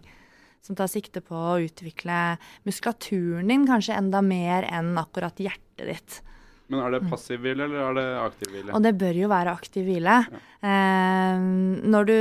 som 0.66 0.78
tar 0.78 0.90
sikte 0.90 1.22
på 1.22 1.38
å 1.38 1.60
utvikle 1.62 2.40
muskulaturen 2.66 3.52
din 3.52 3.68
kanskje 3.70 4.00
enda 4.00 4.24
mer 4.26 4.66
enn 4.66 4.96
akkurat 4.98 5.38
hjertet 5.38 5.92
ditt. 5.92 6.24
Men 6.72 6.82
er 6.82 6.96
det 6.96 7.04
mm. 7.04 7.10
passiv 7.12 7.44
hvile, 7.44 7.68
eller 7.68 7.82
er 7.84 7.98
det 8.00 8.06
aktiv 8.24 8.50
hvile? 8.50 8.74
Og 8.74 8.82
det 8.82 8.92
bør 8.98 9.18
jo 9.20 9.28
være 9.30 9.54
aktiv 9.54 9.86
hvile. 9.86 10.16
Ja. 10.34 10.40
Eh, 10.66 11.44
når 11.94 12.08
du, 12.10 12.16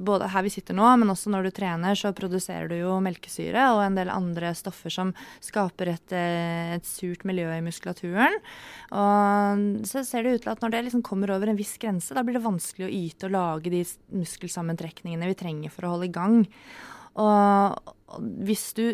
både 0.00 0.30
her 0.32 0.46
vi 0.46 0.52
sitter 0.54 0.76
nå, 0.78 0.86
men 1.02 1.12
også 1.12 1.32
når 1.32 1.48
du 1.48 1.50
trener, 1.58 1.98
så 1.98 2.14
produserer 2.16 2.70
du 2.70 2.78
jo 2.78 2.96
melkesyre 3.04 3.66
og 3.74 3.82
en 3.84 3.98
del 3.98 4.12
andre 4.12 4.54
stoffer 4.56 4.94
som 4.94 5.12
skaper 5.44 5.92
et, 5.92 6.16
eh, 6.16 6.72
et 6.78 6.88
surt 6.88 7.26
miljø 7.28 7.50
i 7.52 7.60
muskulaturen. 7.64 8.38
Og 8.96 9.86
så 9.88 10.06
ser 10.08 10.24
det 10.24 10.38
ut 10.38 10.46
til 10.46 10.54
at 10.54 10.64
når 10.64 10.72
det 10.72 10.84
liksom 10.88 11.04
kommer 11.04 11.34
over 11.36 11.52
en 11.52 11.60
viss 11.60 11.76
grense, 11.82 12.16
da 12.16 12.24
blir 12.24 12.40
det 12.40 12.46
vanskelig 12.48 12.88
å 12.88 12.94
yte 13.02 13.28
og 13.28 13.36
lage 13.36 13.76
de 13.76 13.84
muskelsammentrekningene 14.16 15.28
vi 15.34 15.40
trenger 15.44 15.74
for 15.74 15.84
å 15.84 15.96
holde 15.96 16.08
i 16.08 16.16
gang. 16.16 16.46
Og 17.20 17.92
hvis 18.40 18.70
du 18.78 18.86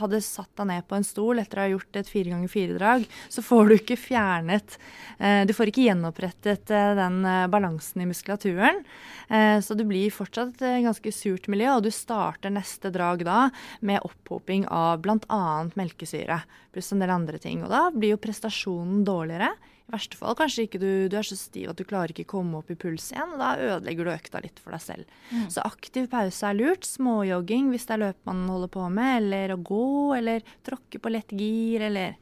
hadde 0.00 0.20
satt 0.24 0.50
deg 0.58 0.68
ned 0.70 0.86
på 0.88 0.96
en 0.98 1.06
stol 1.06 1.40
etter 1.42 1.58
å 1.58 1.64
ha 1.64 1.72
gjort 1.72 1.98
et 2.00 2.10
fire 2.10 2.32
ganger 2.32 2.52
fire-drag, 2.52 3.06
så 3.32 3.44
får 3.44 3.68
du 3.68 3.74
ikke 3.76 3.98
fjernet 4.00 4.78
eh, 5.18 5.42
Du 5.48 5.52
får 5.56 5.72
ikke 5.72 5.86
gjenopprettet 5.86 6.72
eh, 6.74 6.92
den 6.98 7.20
eh, 7.26 7.46
balansen 7.52 8.04
i 8.04 8.08
muskulaturen. 8.10 8.84
Så 9.26 9.74
det 9.74 9.82
blir 9.88 10.12
fortsatt 10.14 10.60
et 10.62 10.84
ganske 10.84 11.10
surt 11.10 11.48
miljø, 11.50 11.72
og 11.74 11.82
du 11.82 11.88
starter 11.90 12.52
neste 12.54 12.92
drag 12.94 13.24
da 13.26 13.48
med 13.82 14.04
opphoping 14.06 14.68
av 14.70 15.00
bl.a. 15.02 15.40
melkesyre 15.74 16.36
pluss 16.70 16.92
en 16.94 17.02
del 17.02 17.10
andre 17.10 17.40
ting. 17.42 17.64
Og 17.66 17.72
da 17.72 17.88
blir 17.90 18.14
jo 18.14 18.20
prestasjonen 18.22 19.02
dårligere. 19.08 19.50
I 19.86 19.94
verste 19.94 20.18
fall 20.18 20.34
kanskje 20.34 20.64
ikke 20.66 20.80
du, 20.82 20.90
du, 21.06 21.14
er 21.14 21.26
så 21.26 21.36
stiv 21.38 21.70
at 21.70 21.78
du 21.78 21.84
klarer 21.86 22.10
ikke 22.10 22.26
komme 22.32 22.58
opp 22.58 22.70
i 22.74 22.78
puls 22.78 23.12
igjen. 23.12 23.36
og 23.36 23.42
Da 23.42 23.52
ødelegger 23.54 24.08
du 24.08 24.14
økta 24.16 24.40
litt 24.42 24.58
for 24.58 24.74
deg 24.74 24.82
selv. 24.82 25.18
Mm. 25.30 25.44
Så 25.54 25.62
aktiv 25.62 26.08
pause 26.10 26.48
er 26.48 26.58
lurt. 26.58 26.88
Småjogging 26.88 27.70
hvis 27.70 27.86
det 27.86 27.94
er 27.94 28.02
løp 28.08 28.18
man 28.26 28.42
holder 28.50 28.72
på 28.74 28.88
med, 28.90 29.12
eller 29.20 29.54
å 29.54 29.60
gå, 29.62 29.86
eller 30.18 30.42
tråkke 30.66 30.98
på 31.02 31.12
lett 31.14 31.30
gir, 31.30 31.86
eller 31.86 32.18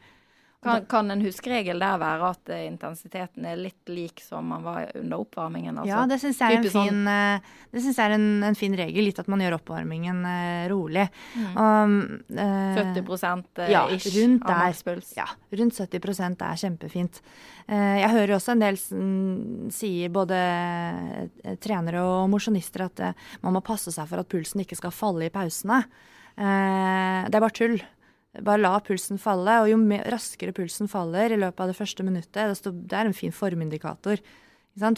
kan, 0.65 0.85
kan, 0.91 1.11
en 1.13 1.23
huskeregel 1.25 1.81
der 1.83 1.99
være 2.01 2.31
at 2.33 2.51
uh, 2.53 2.61
intensiteten 2.65 3.47
er 3.49 3.61
litt 3.61 3.91
lik 3.93 4.23
som 4.25 4.47
man 4.49 4.65
var 4.65 4.89
under 4.97 5.23
oppvarmingen? 5.23 5.77
Altså, 5.77 5.91
ja, 5.93 6.03
det 6.11 6.19
syns 6.23 6.41
jeg 6.41 6.65
det 6.65 7.83
synes 7.83 7.99
jeg 7.99 8.05
er 8.05 8.15
en, 8.17 8.29
en, 8.49 8.59
fin 8.59 8.75
regel. 8.79 9.05
Litt 9.05 9.21
at 9.21 9.29
man 9.31 9.43
gjør 9.45 9.59
oppvarmingen 9.59 10.23
uh, 10.25 10.65
rolig. 10.73 11.07
Mm. 11.37 11.59
Um, 11.59 11.97
70 12.35 13.71
ja, 13.71 13.85
rundt 13.87 14.49
av 14.49 14.63
makspuls? 14.65 15.13
Ja, 15.19 15.29
rundt 15.61 15.79
70 15.79 16.25
er 16.35 16.63
kjempefint. 16.65 17.21
jeg 17.69 18.11
hører 18.13 18.35
også 18.37 18.53
en 18.53 18.63
del 18.63 18.77
sier, 19.73 20.11
både 20.13 20.39
trenere 21.65 22.03
og 22.05 22.29
mosjonister, 22.33 22.87
at 22.89 23.05
man 23.45 23.57
må 23.57 23.65
passe 23.65 23.93
seg 23.95 24.09
for 24.11 24.21
at 24.21 24.29
pulsen 24.29 24.65
ikke 24.65 24.79
skal 24.79 24.93
falle 24.93 25.29
i 25.29 25.33
pausene. 25.33 25.83
det 26.37 27.35
er 27.35 27.45
bare 27.45 27.57
tull. 27.57 27.79
Bare 28.43 28.59
la 28.59 28.79
pulsen 28.83 29.21
falle, 29.23 29.61
og 29.63 29.69
jo 29.71 29.77
raskere 30.11 30.55
pulsen 30.57 30.89
faller 30.91 31.35
i 31.35 31.39
løpet 31.39 31.61
av 31.61 31.71
det 31.71 31.77
første 31.79 32.07
minuttet 32.07 32.65
Det 32.65 32.97
er 32.97 33.07
en 33.07 33.15
fin 33.15 33.35
formindikator. 33.35 34.23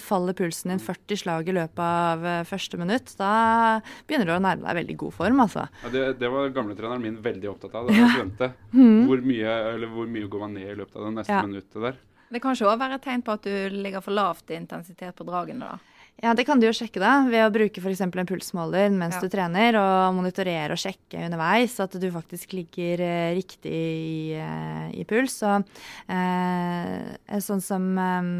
Faller 0.01 0.33
pulsen 0.33 0.73
din 0.73 0.81
40 0.81 1.19
slag 1.21 1.49
i 1.51 1.53
løpet 1.53 1.83
av 1.85 2.25
eh, 2.25 2.45
første 2.49 2.79
minutt, 2.81 3.13
da 3.19 3.83
begynner 4.09 4.31
du 4.31 4.33
å 4.33 4.41
nærme 4.41 4.65
deg 4.65 4.79
veldig 4.79 4.97
god 5.03 5.15
form. 5.19 5.41
altså. 5.45 5.67
Ja, 5.83 5.91
det, 5.93 6.05
det 6.23 6.31
var 6.33 6.49
gamletreneren 6.57 7.05
min 7.05 7.19
veldig 7.21 7.51
opptatt 7.53 7.77
av. 7.77 7.93
Ja. 7.97 8.53
Mm. 8.73 9.05
Hvor, 9.09 9.21
mye, 9.21 9.53
hvor, 9.93 10.09
mye, 10.09 10.29
går 10.33 10.41
man 10.41 10.57
ned 10.57 10.71
i 10.73 10.79
løpet 10.79 10.97
av 10.97 11.05
det 11.05 11.13
neste 11.19 11.37
ja. 11.37 11.43
minuttet 11.45 11.77
der? 11.83 12.01
Det 12.33 12.41
kan 12.43 12.57
ikke 12.57 12.71
òg 12.71 12.81
være 12.81 12.97
et 12.97 13.05
tegn 13.05 13.23
på 13.27 13.37
at 13.37 13.45
du 13.45 13.77
ligger 13.77 14.03
for 14.05 14.17
lavt 14.17 14.51
i 14.51 14.57
intensitet 14.57 15.17
på 15.17 15.27
dragene. 15.29 15.69
da. 15.69 15.96
Ja, 16.25 16.33
det 16.33 16.47
kan 16.49 16.57
du 16.57 16.65
jo 16.65 16.73
sjekke 16.73 17.01
da, 17.03 17.11
ved 17.29 17.43
å 17.45 17.53
bruke 17.53 17.83
f.eks. 17.83 18.01
en 18.01 18.13
pulsmåler 18.29 18.95
mens 18.95 19.19
ja. 19.19 19.21
du 19.21 19.29
trener, 19.33 19.77
og 19.77 20.15
monitorere 20.17 20.73
og 20.73 20.81
sjekke 20.81 21.27
underveis 21.27 21.75
at 21.85 21.93
du 22.01 22.07
faktisk 22.15 22.55
ligger 22.57 23.03
eh, 23.05 23.35
riktig 23.37 23.75
i, 23.77 24.33
eh, 24.41 24.87
i 24.97 25.05
puls. 25.09 25.37
Og 25.45 25.69
eh, 26.09 27.37
sånn 27.45 27.61
som 27.61 27.91
eh, 28.01 28.33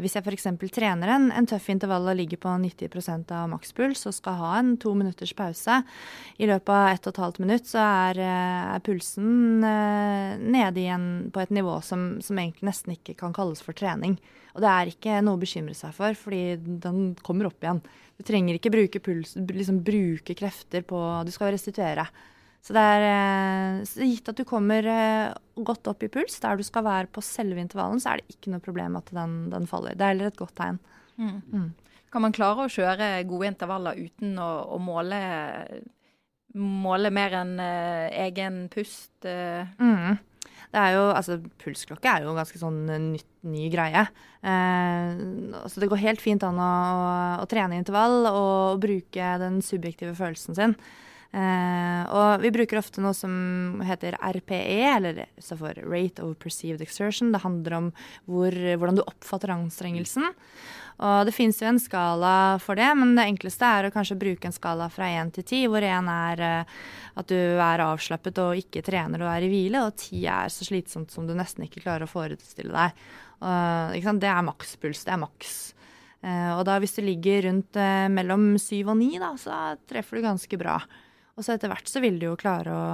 Hvis 0.00 0.14
jeg 0.16 0.24
f.eks. 0.24 0.46
trener 0.72 1.10
en, 1.12 1.26
en, 1.28 1.46
tøff 1.48 1.66
intervall 1.68 2.06
og 2.08 2.16
ligger 2.16 2.40
på 2.40 2.52
90% 2.62 3.32
av 3.36 3.50
makspuls 3.52 4.06
og 4.08 4.14
skal 4.16 4.38
ha 4.40 4.52
en 4.56 4.70
to 4.80 4.94
minutters 4.96 5.34
pause, 5.36 5.82
i 6.40 6.48
løpet 6.48 6.72
av 6.72 6.88
ett 6.94 7.04
og 7.04 7.12
et 7.12 7.20
halvt 7.20 7.40
minutt 7.44 7.68
så 7.68 7.82
er, 7.82 8.22
eh, 8.24 8.70
er 8.78 8.84
pulsen 8.86 9.66
eh, 9.68 10.40
nede 10.40 10.80
igjen 10.80 11.06
på 11.34 11.42
et 11.44 11.52
nivå 11.52 11.76
som, 11.84 12.14
som 12.24 12.40
egentlig 12.40 12.70
nesten 12.70 12.96
ikke 12.96 13.18
kan 13.20 13.36
kalles 13.36 13.60
for 13.64 13.76
trening. 13.76 14.16
Og 14.54 14.64
det 14.64 14.70
er 14.70 14.92
ikke 14.94 15.20
noe 15.26 15.36
å 15.36 15.42
bekymre 15.42 15.76
seg 15.76 15.92
for, 15.96 16.16
fordi 16.16 16.56
den 16.62 17.12
kommer 17.26 17.50
opp 17.50 17.60
igjen. 17.60 17.82
Du 18.16 18.24
trenger 18.24 18.56
ikke 18.56 18.72
bruke, 18.72 19.02
puls, 19.04 19.34
liksom 19.36 19.82
bruke 19.84 20.36
krefter 20.38 20.86
på 20.86 21.00
Du 21.26 21.32
skal 21.34 21.52
restituere. 21.52 22.06
Så 22.64 22.72
det 22.72 22.80
er 22.80 23.06
eh, 23.10 23.80
så 23.84 24.06
gitt 24.08 24.28
at 24.32 24.38
du 24.40 24.44
kommer 24.48 24.86
eh, 24.88 25.34
godt 25.68 25.90
opp 25.90 26.04
i 26.06 26.08
puls, 26.12 26.38
der 26.40 26.56
du 26.56 26.64
skal 26.64 26.86
være 26.86 27.10
på 27.12 27.20
selve 27.24 27.60
intervallen, 27.60 28.00
så 28.00 28.14
er 28.14 28.22
det 28.22 28.36
ikke 28.38 28.54
noe 28.54 28.64
problem 28.64 28.96
at 29.00 29.12
den, 29.12 29.34
den 29.52 29.68
faller. 29.68 29.96
Det 29.96 30.06
er 30.06 30.14
heller 30.14 30.32
et 30.32 30.40
godt 30.40 30.56
tegn. 30.56 30.80
Mm. 31.20 31.40
Mm. 31.52 31.68
Kan 32.14 32.24
man 32.24 32.34
klare 32.36 32.64
å 32.64 32.72
kjøre 32.72 33.10
gode 33.28 33.50
intervaller 33.52 33.98
uten 34.00 34.38
å, 34.40 34.48
å 34.72 34.78
måle, 34.80 35.18
måle, 36.56 37.10
mer 37.12 37.36
enn 37.42 37.58
uh, 37.58 38.06
egen 38.24 38.64
pust? 38.72 39.12
Uh? 39.26 39.66
Mm. 39.82 40.16
Det 40.74 40.82
er 40.82 40.96
jo, 40.96 41.02
altså 41.14 41.36
Pulsklokke 41.62 42.10
er 42.10 42.24
jo 42.24 42.32
en 42.32 42.38
ganske 42.40 42.58
sånn 42.58 42.80
nytt, 43.12 43.28
ny 43.46 43.68
greie. 43.70 44.00
Eh, 44.42 45.10
så 45.70 45.82
det 45.82 45.88
går 45.92 46.02
helt 46.02 46.22
fint 46.22 46.42
an 46.46 46.58
å, 46.58 46.70
å, 47.38 47.46
trene 47.50 47.78
intervall 47.78 48.26
og 48.30 48.82
bruke 48.82 49.34
den 49.42 49.60
subjektive 49.62 50.16
følelsen 50.18 50.58
sin. 50.58 50.74
Eh, 51.34 52.02
og 52.14 52.44
vi 52.44 52.52
bruker 52.54 52.78
ofte 52.78 53.02
noe 53.02 53.14
som 53.16 53.80
heter 53.82 54.14
RPE, 54.22 54.78
eller 54.92 55.24
så 55.42 55.58
for 55.58 55.74
Rate 55.82 56.22
of 56.22 56.36
Perceived 56.38 56.84
Exertion. 56.84 57.32
Det 57.34 57.42
handler 57.42 57.78
om 57.80 57.90
hvor, 58.30 58.54
hvordan 58.54 59.00
du 59.00 59.02
oppfatter 59.02 59.54
anstrengelsen. 59.56 60.30
Og 61.02 61.26
det 61.26 61.34
fins 61.34 61.58
jo 61.58 61.66
en 61.66 61.80
skala 61.82 62.54
for 62.62 62.78
det, 62.78 62.86
men 62.94 63.16
det 63.16 63.26
enkleste 63.26 63.66
er 63.66 63.88
å 63.88 63.94
kanskje 63.94 64.18
bruke 64.20 64.46
en 64.46 64.54
skala 64.54 64.86
fra 64.94 65.08
1 65.10 65.32
til 65.34 65.46
10, 65.48 65.64
hvor 65.72 65.82
1 65.82 66.10
er 66.12 66.42
uh, 66.44 66.76
at 67.18 67.30
du 67.30 67.34
er 67.34 67.82
avslappet 67.82 68.38
og 68.38 68.60
ikke 68.60 68.84
trener 68.86 69.24
og 69.24 69.32
er 69.32 69.46
i 69.46 69.50
hvile, 69.50 69.82
og 69.88 69.98
10 69.98 70.22
er 70.30 70.54
så 70.54 70.66
slitsomt 70.68 71.10
som 71.10 71.26
du 71.26 71.34
nesten 71.34 71.66
ikke 71.66 71.82
klarer 71.82 72.06
å 72.06 72.12
forestille 72.12 72.70
deg. 72.70 73.06
Uh, 73.42 74.14
det 74.22 74.30
er 74.30 74.46
makspuls. 74.46 75.02
Det 75.02 75.16
er 75.16 75.24
maks. 75.24 75.56
Uh, 76.22 76.60
og 76.60 76.62
da 76.70 76.78
hvis 76.78 76.94
du 76.94 77.02
ligger 77.02 77.48
rundt 77.48 77.74
uh, 77.74 78.06
mellom 78.14 78.52
7 78.54 78.84
og 78.86 78.94
9, 79.02 79.10
da, 79.18 79.32
så 79.40 79.58
treffer 79.90 80.22
du 80.22 80.28
ganske 80.28 80.62
bra. 80.62 80.78
Og 81.36 81.44
så 81.44 81.54
etter 81.54 81.72
hvert 81.72 81.88
så 81.90 82.00
vil 82.04 82.18
du 82.20 82.28
jo 82.28 82.36
klare 82.38 82.74
å, 82.74 82.84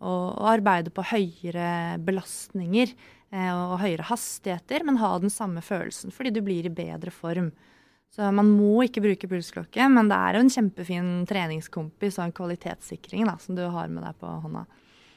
å, 0.00 0.16
å 0.36 0.48
arbeide 0.50 0.92
på 0.94 1.06
høyere 1.12 1.98
belastninger 2.04 2.92
Eh, 3.28 3.52
og 3.52 3.82
høyere 3.82 4.06
hastigheter, 4.08 4.86
men 4.88 4.96
ha 5.02 5.10
den 5.20 5.28
samme 5.28 5.60
følelsen 5.60 6.14
fordi 6.14 6.30
du 6.32 6.40
blir 6.40 6.64
i 6.64 6.72
bedre 6.72 7.12
form. 7.12 7.50
Så 8.08 8.24
man 8.32 8.48
må 8.48 8.86
ikke 8.86 9.02
bruke 9.04 9.28
pulsklokke, 9.28 9.84
men 9.92 10.08
det 10.08 10.16
er 10.16 10.38
jo 10.38 10.44
en 10.46 10.54
kjempefin 10.54 11.10
treningskompis 11.28 12.16
og 12.16 12.24
en 12.24 12.32
kvalitetssikring 12.38 13.28
da, 13.28 13.34
som 13.42 13.58
du 13.58 13.66
har 13.68 13.90
med 13.92 14.06
deg 14.06 14.16
på 14.22 14.30
hånda. 14.46 14.62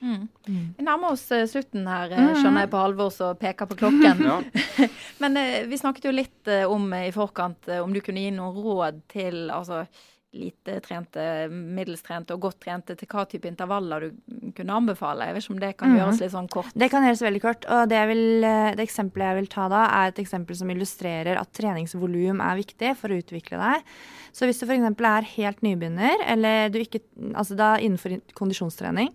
Mm. 0.02 0.26
Mm. 0.50 0.66
Vi 0.76 0.84
nærmer 0.84 1.14
oss 1.14 1.24
eh, 1.32 1.46
slutten 1.48 1.88
her, 1.88 2.12
eh, 2.12 2.20
Mhm. 2.20 2.42
skjønner 2.42 2.66
jeg 2.66 2.72
på 2.74 2.82
Halvor 2.84 3.12
som 3.16 3.40
peker 3.40 3.70
på 3.70 3.80
klokken. 3.80 4.24
Ja. 4.28 4.42
Men 5.24 5.38
eh, 5.40 5.64
vi 5.72 5.80
snakket 5.80 6.10
jo 6.10 6.12
litt 6.12 6.52
om 6.68 6.92
i 6.98 7.14
forkant 7.16 7.70
om 7.80 7.94
du 7.96 8.02
kunne 8.04 8.26
gi 8.26 8.36
noen 8.36 8.60
råd 8.60 9.00
til 9.14 9.46
altså, 9.56 9.86
lite 10.34 10.80
trente, 10.80 11.24
middels 11.52 12.02
trente 12.06 12.32
og 12.32 12.40
godt 12.46 12.60
trente, 12.64 12.96
til 12.96 13.08
hva 13.12 13.26
type 13.28 13.50
intervaller 13.50 14.06
du 14.06 14.52
kunne 14.56 14.78
anbefale. 14.78 15.26
Jeg 15.28 15.36
vet 15.36 15.44
ikke 15.44 15.54
om 15.56 15.60
det 15.60 15.72
kan 15.78 15.90
Mhm. 15.92 15.98
gjøres 16.00 16.20
litt 16.22 16.32
sånn 16.32 16.50
kort. 16.50 16.72
Det 16.74 16.90
kan 16.90 17.04
gjøres 17.04 17.22
veldig 17.22 17.42
kort. 17.42 17.66
og 17.70 17.90
det, 17.90 18.08
vil, 18.08 18.44
eh, 18.44 18.76
det 18.76 18.88
eksempelet 18.88 19.28
jeg 19.28 19.36
vil 19.36 19.48
ta 19.48 19.68
da, 19.68 19.86
er 19.92 20.08
et 20.08 20.16
eksempel 20.24 20.56
som 20.56 20.70
illustrerer 20.70 21.38
at 21.38 21.52
treningsvolum 21.52 22.40
er 22.42 22.56
viktig 22.64 22.96
for 22.96 23.10
å 23.10 23.20
utvikle 23.22 23.60
deg. 23.60 23.84
Så 24.32 24.46
hvis 24.48 24.60
du 24.60 24.66
f.eks. 24.66 25.02
er 25.02 25.22
helt 25.36 25.62
nybegynner, 25.62 26.18
eller 26.26 26.70
du 26.70 26.80
ikke 26.80 27.02
Altså 27.36 27.56
da 27.56 27.78
innenfor 27.78 28.22
kondisjonstrening, 28.34 29.10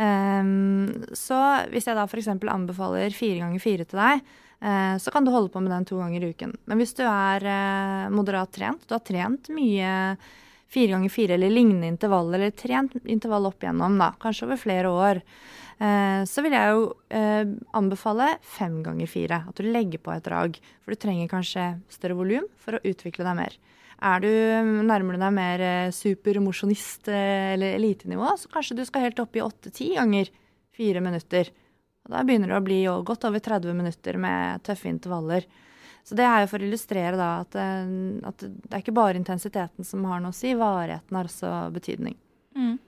ehm, 0.00 1.06
så 1.16 1.40
hvis 1.72 1.88
jeg 1.88 1.98
da 1.98 2.06
f.eks. 2.08 2.30
anbefaler 2.34 3.14
fire 3.16 3.44
ganger 3.44 3.62
fire 3.62 3.86
til 3.88 4.00
deg, 4.00 4.26
uh, 4.64 4.96
så 5.00 5.12
kan 5.14 5.26
du 5.26 5.32
holde 5.34 5.52
på 5.52 5.62
med 5.62 5.74
den 5.74 5.88
to 5.88 6.00
ganger 6.00 6.24
i 6.24 6.34
uken. 6.34 6.56
Men 6.66 6.80
hvis 6.80 6.96
du 6.98 7.04
er 7.06 7.46
uh, 7.46 8.12
moderat 8.14 8.52
trent, 8.56 8.86
du 8.88 8.96
har 8.96 9.04
trent 9.04 9.52
mye 9.54 9.90
fire 10.70 10.94
ganger 10.94 11.10
fire 11.10 11.34
eller 11.34 11.50
lignende 11.50 11.88
intervall, 11.90 12.34
eller 12.34 12.52
trent 12.54 12.94
intervall 13.04 13.48
opp 13.50 13.62
igjennom, 13.62 13.98
da, 13.98 14.12
kanskje 14.22 14.46
over 14.46 14.60
flere 14.60 14.92
år, 14.94 15.20
eh, 15.82 16.22
så 16.30 16.44
vil 16.46 16.54
jeg 16.54 16.76
jo 16.76 16.84
eh, 17.16 17.54
anbefale 17.76 18.28
fem 18.46 18.78
ganger 18.86 19.10
fire. 19.10 19.42
At 19.50 19.58
du 19.58 19.66
legger 19.66 20.02
på 20.02 20.14
et 20.14 20.26
drag. 20.26 20.60
For 20.84 20.94
du 20.94 21.02
trenger 21.02 21.32
kanskje 21.32 21.72
større 21.90 22.18
volum 22.18 22.46
for 22.62 22.78
å 22.78 22.84
utvikle 22.86 23.26
deg 23.26 23.38
mer. 23.42 23.58
Er 24.00 24.22
du 24.24 24.28
nærmer 24.88 25.16
du 25.16 25.20
deg 25.20 25.34
mer 25.36 25.62
eh, 25.64 25.92
supermosjonist 25.92 27.10
eh, 27.12 27.54
eller 27.54 27.76
elitenivå, 27.76 28.28
så 28.40 28.48
kanskje 28.52 28.78
du 28.78 28.84
skal 28.88 29.08
helt 29.08 29.20
opp 29.20 29.36
i 29.36 29.42
åtte-ti 29.44 29.92
ganger 29.98 30.30
fire 30.76 31.02
minutter. 31.04 31.50
Og 32.06 32.14
da 32.14 32.22
begynner 32.24 32.52
det 32.52 32.60
å 32.60 32.64
bli 32.64 32.78
godt 33.06 33.26
over 33.28 33.42
30 33.44 33.76
minutter 33.76 34.16
med 34.20 34.64
tøffe 34.64 34.88
intervaller. 34.88 35.44
Så 36.02 36.16
det 36.16 36.24
er 36.24 36.42
jo 36.42 36.48
for 36.50 36.62
å 36.62 36.66
illustrere 36.66 37.18
da 37.20 37.28
at, 37.42 37.58
eh, 37.60 37.92
at 38.30 38.46
det 38.46 38.72
er 38.72 38.80
ikke 38.80 38.96
bare 38.96 39.20
intensiteten 39.20 39.86
som 39.86 40.08
har 40.08 40.24
noe 40.24 40.32
å 40.32 40.38
si, 40.38 40.54
varigheten 40.56 41.20
har 41.20 41.28
også 41.28 41.52
betydning. 41.74 42.16
Mm. 42.56 42.78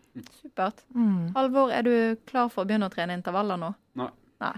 Supert. 0.40 0.82
Mm. 0.96 1.30
Halvor, 1.36 1.70
er 1.72 1.84
du 1.86 1.94
klar 2.28 2.48
for 2.52 2.64
å 2.64 2.68
begynne 2.68 2.88
å 2.88 2.92
trene 2.92 3.16
intervaller 3.16 3.60
nå? 3.60 3.72
Nei. 4.00 4.10
Nei. 4.42 4.56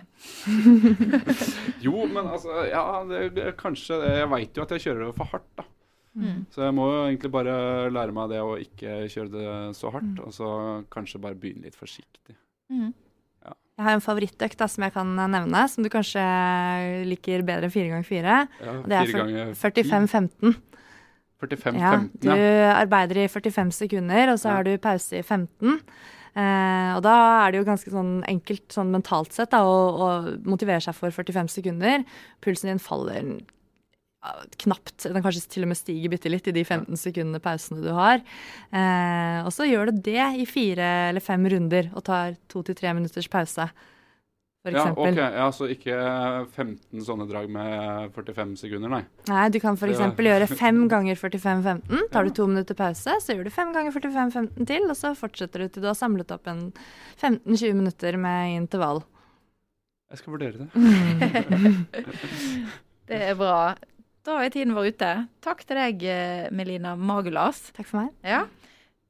Jo, 1.84 2.06
men 2.08 2.24
altså 2.24 2.62
Ja, 2.70 3.02
det, 3.04 3.34
det, 3.36 3.50
kanskje. 3.60 3.98
Jeg 4.22 4.30
veit 4.32 4.56
jo 4.56 4.64
at 4.64 4.72
jeg 4.72 4.86
kjører 4.86 5.08
det 5.10 5.16
for 5.18 5.34
hardt, 5.34 5.50
da. 5.58 5.66
Mm. 6.16 6.44
Så 6.54 6.62
jeg 6.62 6.74
må 6.76 6.84
jo 6.92 6.98
egentlig 7.08 7.30
bare 7.34 7.54
lære 7.90 8.12
meg 8.14 8.28
det 8.30 8.40
å 8.44 8.52
ikke 8.60 8.98
kjøre 9.10 9.30
det 9.32 9.76
så 9.78 9.90
hardt. 9.90 10.12
Mm. 10.14 10.20
Og 10.26 10.32
så 10.36 10.50
kanskje 10.94 11.20
bare 11.20 11.34
begynne 11.34 11.64
litt 11.66 11.74
forsiktig. 11.78 12.36
Mm. 12.70 12.92
Jeg 13.74 13.82
har 13.88 13.96
en 13.96 14.04
favorittøkt 14.04 14.56
da, 14.60 14.68
som 14.70 14.84
jeg 14.86 14.92
kan 14.94 15.08
nevne, 15.18 15.64
som 15.68 15.82
du 15.82 15.88
kanskje 15.90 16.22
liker 17.10 17.42
bedre 17.42 17.66
enn 17.66 17.74
fire 17.74 17.90
ganger 17.90 18.06
fire. 18.06 18.36
Det 18.60 18.94
er 18.94 19.08
fire 19.08 19.10
for- 19.10 19.18
ganger 19.24 19.54
45-15. 19.58 20.54
45-15, 21.42 21.80
Ja, 21.82 21.96
du 22.22 22.28
ja. 22.30 22.74
arbeider 22.78 23.18
i 23.24 23.28
45 23.28 23.72
sekunder, 23.74 24.30
og 24.32 24.38
så 24.38 24.48
Ja. 24.48 24.54
har 24.54 24.62
du 24.64 24.78
pause 24.78 25.18
i 25.18 25.22
15. 25.22 25.80
Eh, 26.36 26.96
og 26.96 27.02
da 27.02 27.46
er 27.46 27.50
det 27.52 27.58
jo 27.58 27.64
ganske 27.64 27.90
sånn 27.90 28.24
enkelt 28.26 28.68
sånn 28.68 28.90
mentalt 28.90 29.32
sett 29.32 29.50
da, 29.50 29.58
å, 29.62 29.98
å 29.98 30.38
motivere 30.46 30.80
seg 30.80 30.94
for 30.94 31.10
45 31.10 31.48
sekunder. 31.50 32.04
Pulsen 32.40 32.70
din 32.70 32.78
faller 32.78 33.22
ja, 33.22 33.42
knapt. 34.64 35.04
Den 35.12 35.22
kanskje 35.24 35.44
til 35.52 35.62
og 35.66 35.70
med 35.72 35.76
stiger 35.80 36.08
bitte 36.12 36.28
litt 36.32 36.48
i 36.48 36.52
de 36.56 36.64
15 36.64 36.96
sekundene 36.96 37.40
pausene 37.44 37.82
du 37.84 37.90
har. 37.92 38.18
Eh, 38.72 39.38
og 39.44 39.52
så 39.52 39.66
gjør 39.68 39.84
du 39.92 40.00
det 40.10 40.24
i 40.40 40.46
fire 40.48 40.88
eller 41.10 41.20
fem 41.24 41.44
runder 41.52 41.90
og 41.94 42.02
tar 42.06 42.36
to 42.48 42.62
til 42.64 42.74
tre 42.78 42.94
minutters 42.96 43.28
pause, 43.28 43.68
for 44.64 44.72
Ja, 44.72 44.80
eksempel. 44.80 45.12
ok. 45.12 45.18
Ja, 45.36 45.46
så 45.52 45.68
ikke 45.68 45.92
15 46.56 47.04
sånne 47.04 47.26
drag 47.28 47.50
med 47.52 48.08
45 48.16 48.56
sekunder, 48.56 48.88
nei. 48.88 49.02
Nei, 49.28 49.48
du 49.52 49.60
kan 49.60 49.74
Det 49.76 49.80
var- 49.92 50.08
f.eks. 50.14 50.24
gjøre 50.24 50.48
fem 50.56 50.88
ganger 50.92 51.14
45-15. 51.20 52.08
Tar 52.10 52.24
du 52.24 52.30
to 52.30 52.46
minutter 52.46 52.74
pause, 52.74 53.10
så 53.20 53.34
gjør 53.36 53.44
du 53.44 53.50
fem 53.50 53.72
ganger 53.74 53.92
45-15 53.92 54.64
til, 54.66 54.82
og 54.88 54.96
så 54.96 55.12
fortsetter 55.14 55.58
du 55.60 55.68
til 55.68 55.82
du 55.82 55.88
har 55.88 55.94
samlet 56.00 56.30
opp 56.32 56.46
en 56.48 56.72
15-20 57.20 57.74
minutter 57.74 58.16
med 58.16 58.56
intervall. 58.62 59.02
Jeg 60.10 60.18
skal 60.18 60.32
vurdere 60.32 60.58
det. 60.64 60.68
Det 63.04 63.20
er 63.20 63.34
bra. 63.36 63.74
Da 64.24 64.38
er 64.40 64.52
tiden 64.54 64.72
vår 64.76 64.92
ute. 64.94 65.08
Takk 65.44 65.64
til 65.68 65.76
deg, 65.76 66.04
eh, 66.08 66.46
Melina 66.54 66.94
Magulas. 66.96 67.66
Takk 67.76 67.86
for 67.90 68.00
meg. 68.04 68.14
Ja. 68.24 68.46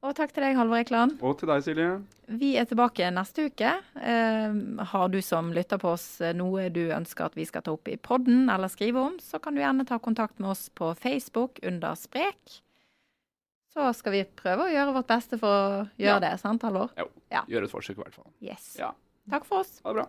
Og 0.03 0.13
takk 0.17 0.33
til 0.35 0.43
deg, 0.43 0.57
Halvor 0.59 0.77
Ekeland. 0.83 1.15
Og 1.23 1.37
til 1.39 1.47
deg, 1.49 1.63
Silje. 1.65 2.03
Vi 2.27 2.55
er 2.59 2.65
tilbake 2.67 3.07
neste 3.13 3.45
uke. 3.47 3.71
Eh, 4.01 4.53
har 4.91 5.07
du 5.09 5.21
som 5.21 5.51
lytter 5.53 5.79
på 5.81 5.93
oss 5.93 6.19
eh, 6.21 6.33
noe 6.33 6.67
du 6.73 6.89
ønsker 6.91 7.25
at 7.29 7.35
vi 7.37 7.45
skal 7.47 7.61
ta 7.65 7.71
opp 7.73 7.87
i 7.87 7.95
podden 7.97 8.49
eller 8.49 8.67
skrive 8.67 8.97
om, 9.01 9.15
så 9.23 9.39
kan 9.41 9.55
du 9.55 9.61
gjerne 9.61 9.85
ta 9.87 9.97
kontakt 9.99 10.37
med 10.39 10.49
oss 10.51 10.67
på 10.69 10.91
Facebook 10.99 11.59
under 11.63 11.95
Sprek. 11.95 12.59
Så 13.73 13.87
skal 13.95 14.11
vi 14.15 14.23
prøve 14.39 14.67
å 14.67 14.71
gjøre 14.73 14.93
vårt 14.95 15.07
beste 15.07 15.39
for 15.39 15.47
å 15.47 15.89
gjøre 15.99 16.19
Ja. 16.19 16.19
det, 16.19 16.39
sant 16.39 16.61
Halvor? 16.63 16.91
Jo. 16.97 17.07
Ja. 17.31 17.43
Gjør 17.47 17.63
et 17.63 17.71
forsøk, 17.71 17.97
i 17.97 18.03
hvert 18.03 18.13
fall. 18.13 18.29
Yes. 18.41 18.75
Ja. 18.79 18.91
Takk 19.29 19.45
for 19.45 19.59
oss. 19.63 19.79
Ha 19.83 19.91
det 19.93 20.03
bra. 20.03 20.07